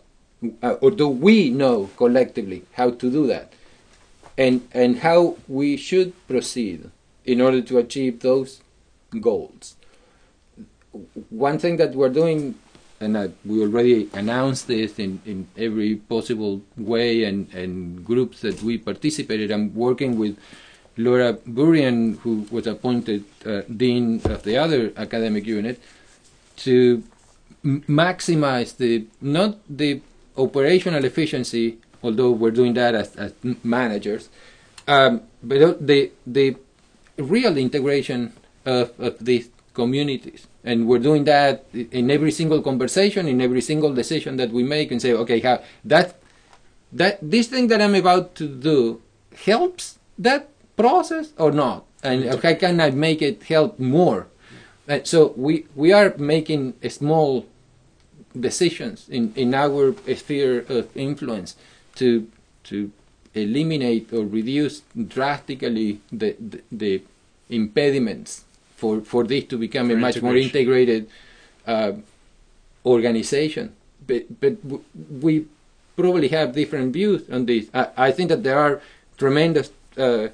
[0.63, 3.53] Uh, or do we know collectively how to do that?
[4.37, 6.91] And and how we should proceed
[7.25, 8.61] in order to achieve those
[9.21, 9.77] goals.
[11.31, 12.55] One thing that we're doing,
[13.01, 18.77] and we already announced this in, in every possible way, and, and groups that we
[18.77, 19.51] participated.
[19.51, 20.39] I'm working with
[20.97, 25.81] Laura Burian, who was appointed uh, dean of the other academic unit,
[26.57, 27.03] to
[27.65, 30.03] m- maximize the not the
[30.37, 33.33] operational efficiency, although we're doing that as, as
[33.65, 34.29] managers,
[34.87, 36.57] um, but the the
[37.17, 38.33] real integration
[38.67, 43.93] of, of these communities, and we're doing that in every single conversation, in every single
[43.95, 46.17] decision that we make, and say, okay, how that
[46.93, 49.01] that this thing that I'm about to do
[49.45, 52.47] helps that process or not, and mm-hmm.
[52.47, 54.27] how can I make it help more?
[54.87, 57.47] And so we we are making small
[58.39, 61.57] decisions in, in our sphere of influence
[61.97, 62.29] to
[62.65, 62.93] to
[63.35, 67.03] eliminate or reduce drastically the, the, the
[67.49, 68.45] impediments
[68.81, 71.09] for, for this to become For a much more integrated
[71.67, 71.93] uh,
[72.85, 73.75] organization.
[74.07, 74.85] But, but w-
[75.21, 75.33] we
[75.97, 77.69] probably have different views on this.
[77.75, 78.81] I, I think that there are
[79.19, 80.29] tremendous uh,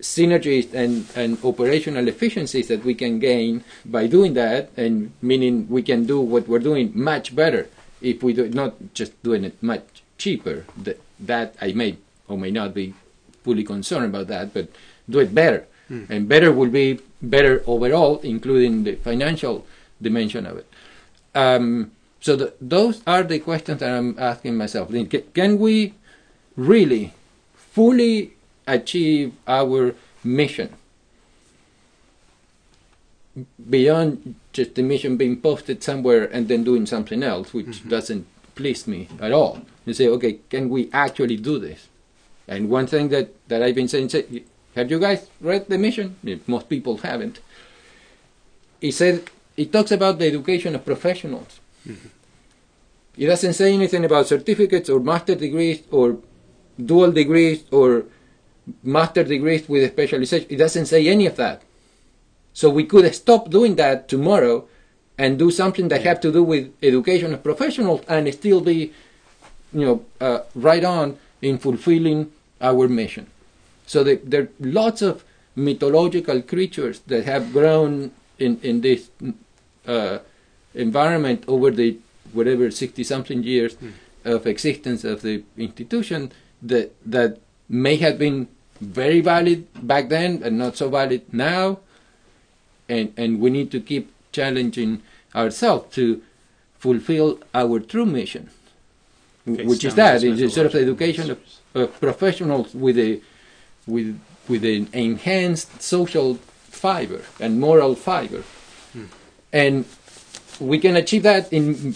[0.00, 5.82] synergies and, and operational efficiencies that we can gain by doing that, and meaning we
[5.82, 7.68] can do what we're doing much better
[8.00, 10.64] if we do not just doing it much cheaper.
[10.76, 12.94] That, that I may or may not be
[13.44, 14.68] fully concerned about that, but
[15.08, 15.66] do it better.
[15.88, 19.66] And better will be better overall, including the financial
[20.00, 20.66] dimension of it.
[21.34, 24.90] Um, so the, those are the questions that I'm asking myself.
[25.34, 25.94] Can we
[26.56, 27.12] really
[27.54, 28.32] fully
[28.66, 30.74] achieve our mission
[33.68, 38.86] beyond just the mission being posted somewhere and then doing something else, which doesn't please
[38.86, 39.60] me at all?
[39.84, 41.88] You say, okay, can we actually do this?
[42.48, 44.44] And one thing that, that I've been saying, say,
[44.74, 46.16] have you guys read the mission?
[46.46, 47.40] Most people haven't.
[48.80, 51.60] It said it talks about the education of professionals.
[53.16, 56.18] It doesn't say anything about certificates or master degrees or
[56.84, 58.04] dual degrees or
[58.82, 60.48] master degrees with specialization.
[60.50, 61.62] It doesn't say any of that.
[62.52, 64.66] So we could stop doing that tomorrow
[65.16, 68.92] and do something that have to do with education of professionals and still be,
[69.72, 73.26] you know, uh, right on in fulfilling our mission.
[73.86, 75.24] So the, there are lots of
[75.56, 79.10] mythological creatures that have grown in in this
[79.86, 80.18] uh,
[80.74, 81.98] environment over the
[82.32, 83.76] whatever sixty something years
[84.24, 86.32] of existence of the institution
[86.62, 88.48] that that may have been
[88.80, 91.78] very valid back then and not so valid now,
[92.88, 95.02] and and we need to keep challenging
[95.34, 96.22] ourselves to
[96.78, 98.50] fulfill our true mission,
[99.46, 100.24] which is that.
[100.24, 101.38] It's sort of education of,
[101.74, 103.20] of professionals with a
[103.86, 104.18] with
[104.48, 106.34] with an enhanced social
[106.70, 108.42] fiber and moral fiber,
[108.92, 109.04] hmm.
[109.52, 109.84] and
[110.60, 111.94] we can achieve that in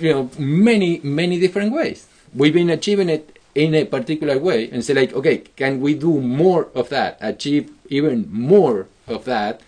[0.00, 2.06] you know many many different ways.
[2.34, 6.20] We've been achieving it in a particular way, and say like, okay, can we do
[6.20, 7.16] more of that?
[7.20, 9.60] Achieve even more of that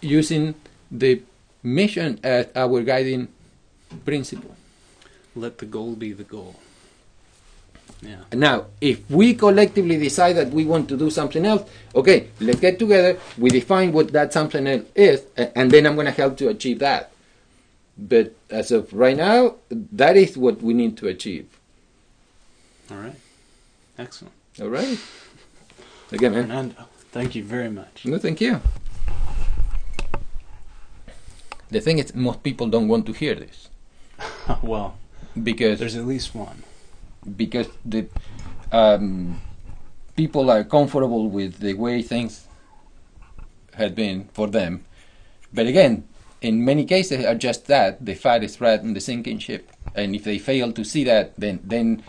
[0.00, 0.54] using
[0.90, 1.22] the
[1.62, 3.28] mission as our guiding
[4.04, 4.56] principle.
[5.34, 6.56] Let the goal be the goal.
[8.02, 8.20] Yeah.
[8.32, 12.78] Now, if we collectively decide that we want to do something else, okay, let's get
[12.78, 13.18] together.
[13.36, 16.78] We define what that something else is, and then I'm going to help to achieve
[16.78, 17.12] that.
[17.98, 21.46] But as of right now, that is what we need to achieve.
[22.90, 23.16] All right.
[23.98, 24.34] Excellent.
[24.60, 24.98] All right.
[26.10, 26.42] Again, man.
[26.44, 28.06] Fernando, thank you very much.
[28.06, 28.60] No, thank you.
[31.70, 33.68] The thing is, most people don't want to hear this
[34.62, 34.98] well,
[35.40, 36.64] because there's at least one.
[37.36, 38.06] Because the
[38.72, 39.40] um,
[40.16, 42.46] people are comfortable with the way things
[43.74, 44.84] had been for them.
[45.52, 46.04] But again,
[46.40, 49.70] in many cases, are just that the fattest rat in the sinking ship.
[49.94, 52.02] And if they fail to see that, then then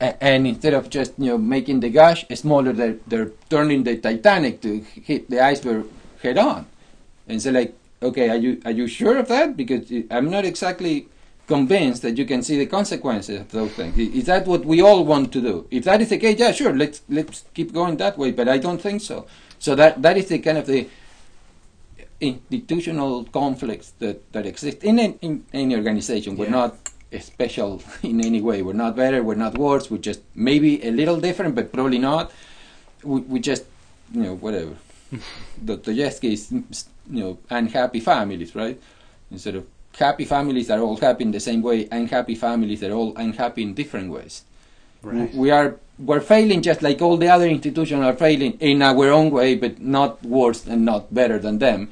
[0.00, 4.60] and instead of just you know making the gash smaller, they're they're turning the Titanic
[4.62, 5.86] to hit the iceberg
[6.22, 6.66] head on.
[7.28, 9.56] And so like, okay, are you are you sure of that?
[9.56, 11.08] Because I'm not exactly
[11.46, 13.98] convinced that you can see the consequences of those things.
[13.98, 15.66] Is that what we all want to do?
[15.70, 18.30] If that is the case, yeah, sure, let's let's keep going that way.
[18.30, 19.26] But I don't think so.
[19.58, 20.88] So that that is the kind of the
[22.20, 26.36] institutional conflicts that, that exist in, an- in any organization.
[26.36, 26.50] We're Yeah.
[26.62, 26.76] not
[27.20, 28.62] special in any way.
[28.62, 29.22] We're not better.
[29.22, 29.90] We're not worse.
[29.90, 32.32] We're just maybe a little different, but probably not.
[33.02, 33.64] We, we just
[34.12, 34.74] you know whatever.
[35.64, 36.64] Dostoevsky is you
[37.08, 38.80] know unhappy families, right?
[39.30, 39.66] Instead of
[39.98, 43.74] happy families are all happy in the same way, unhappy families are all unhappy in
[43.74, 44.42] different ways.
[45.02, 45.32] Right.
[45.34, 49.30] We are we're failing just like all the other institutions are failing in our own
[49.30, 51.90] way, but not worse and not better than them.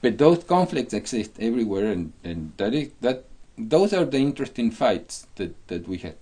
[0.00, 3.24] But those conflicts exist everywhere, and, and that is that
[3.56, 6.14] those are the interesting fights that, that we have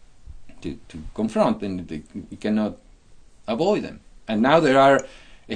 [0.63, 2.77] to, to confront, and the, we cannot
[3.47, 4.01] avoid them.
[4.27, 5.07] And now there are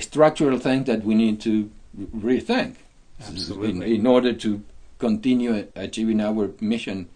[0.00, 2.76] structural things that we need to rethink
[3.18, 3.94] in, Absolutely.
[3.96, 4.62] in order to
[5.00, 7.08] continue achieving our mission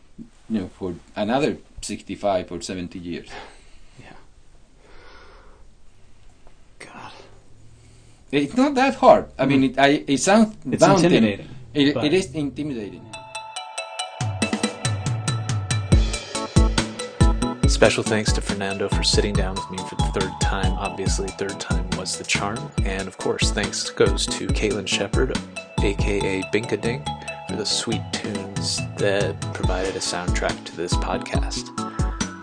[0.48, 3.28] you know, for another 65 or 70 years.
[4.00, 4.06] Yeah.
[6.78, 7.12] God.
[8.32, 9.26] It's not that hard.
[9.38, 11.04] I mean, it, I, it sounds it's daunting.
[11.04, 11.48] intimidating.
[11.74, 13.04] It, it is intimidating.
[17.68, 20.72] Special thanks to Fernando for sitting down with me for the third time.
[20.74, 22.70] Obviously, third time was the charm.
[22.84, 25.36] And of course, thanks goes to Caitlin Shepard,
[25.82, 27.04] aka Binkadink
[27.54, 31.70] for the sweet tunes that provided a soundtrack to this podcast.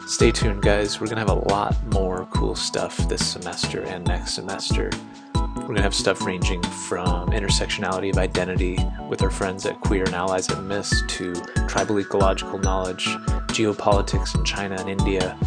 [0.08, 1.02] Stay tuned, guys.
[1.02, 4.90] We're going to have a lot more cool stuff this semester and next semester.
[5.36, 8.78] We're going to have stuff ranging from intersectionality of identity
[9.10, 11.34] with our friends at Queer and Allies at MIIS to
[11.68, 13.06] tribal ecological knowledge,
[13.52, 15.38] geopolitics in China and India,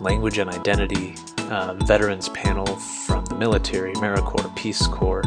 [0.00, 1.14] language and identity,
[1.50, 5.22] uh, veterans panel from the military, AmeriCorps, Peace Corps.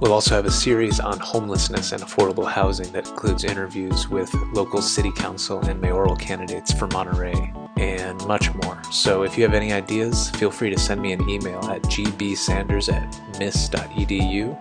[0.00, 4.80] We'll also have a series on homelessness and affordable housing that includes interviews with local
[4.80, 8.82] city council and mayoral candidates for Monterey and much more.
[8.90, 12.90] So if you have any ideas, feel free to send me an email at gbsanders
[12.90, 14.56] at miis.edu.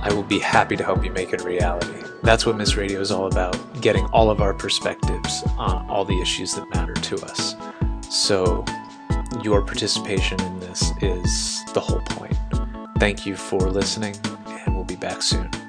[0.00, 2.00] I will be happy to help you make it a reality.
[2.22, 6.20] That's what MIIS Radio is all about getting all of our perspectives on all the
[6.20, 7.56] issues that matter to us.
[8.08, 8.64] So,
[9.42, 12.36] your participation in this is the whole point.
[12.98, 14.14] Thank you for listening,
[15.02, 15.61] back soon.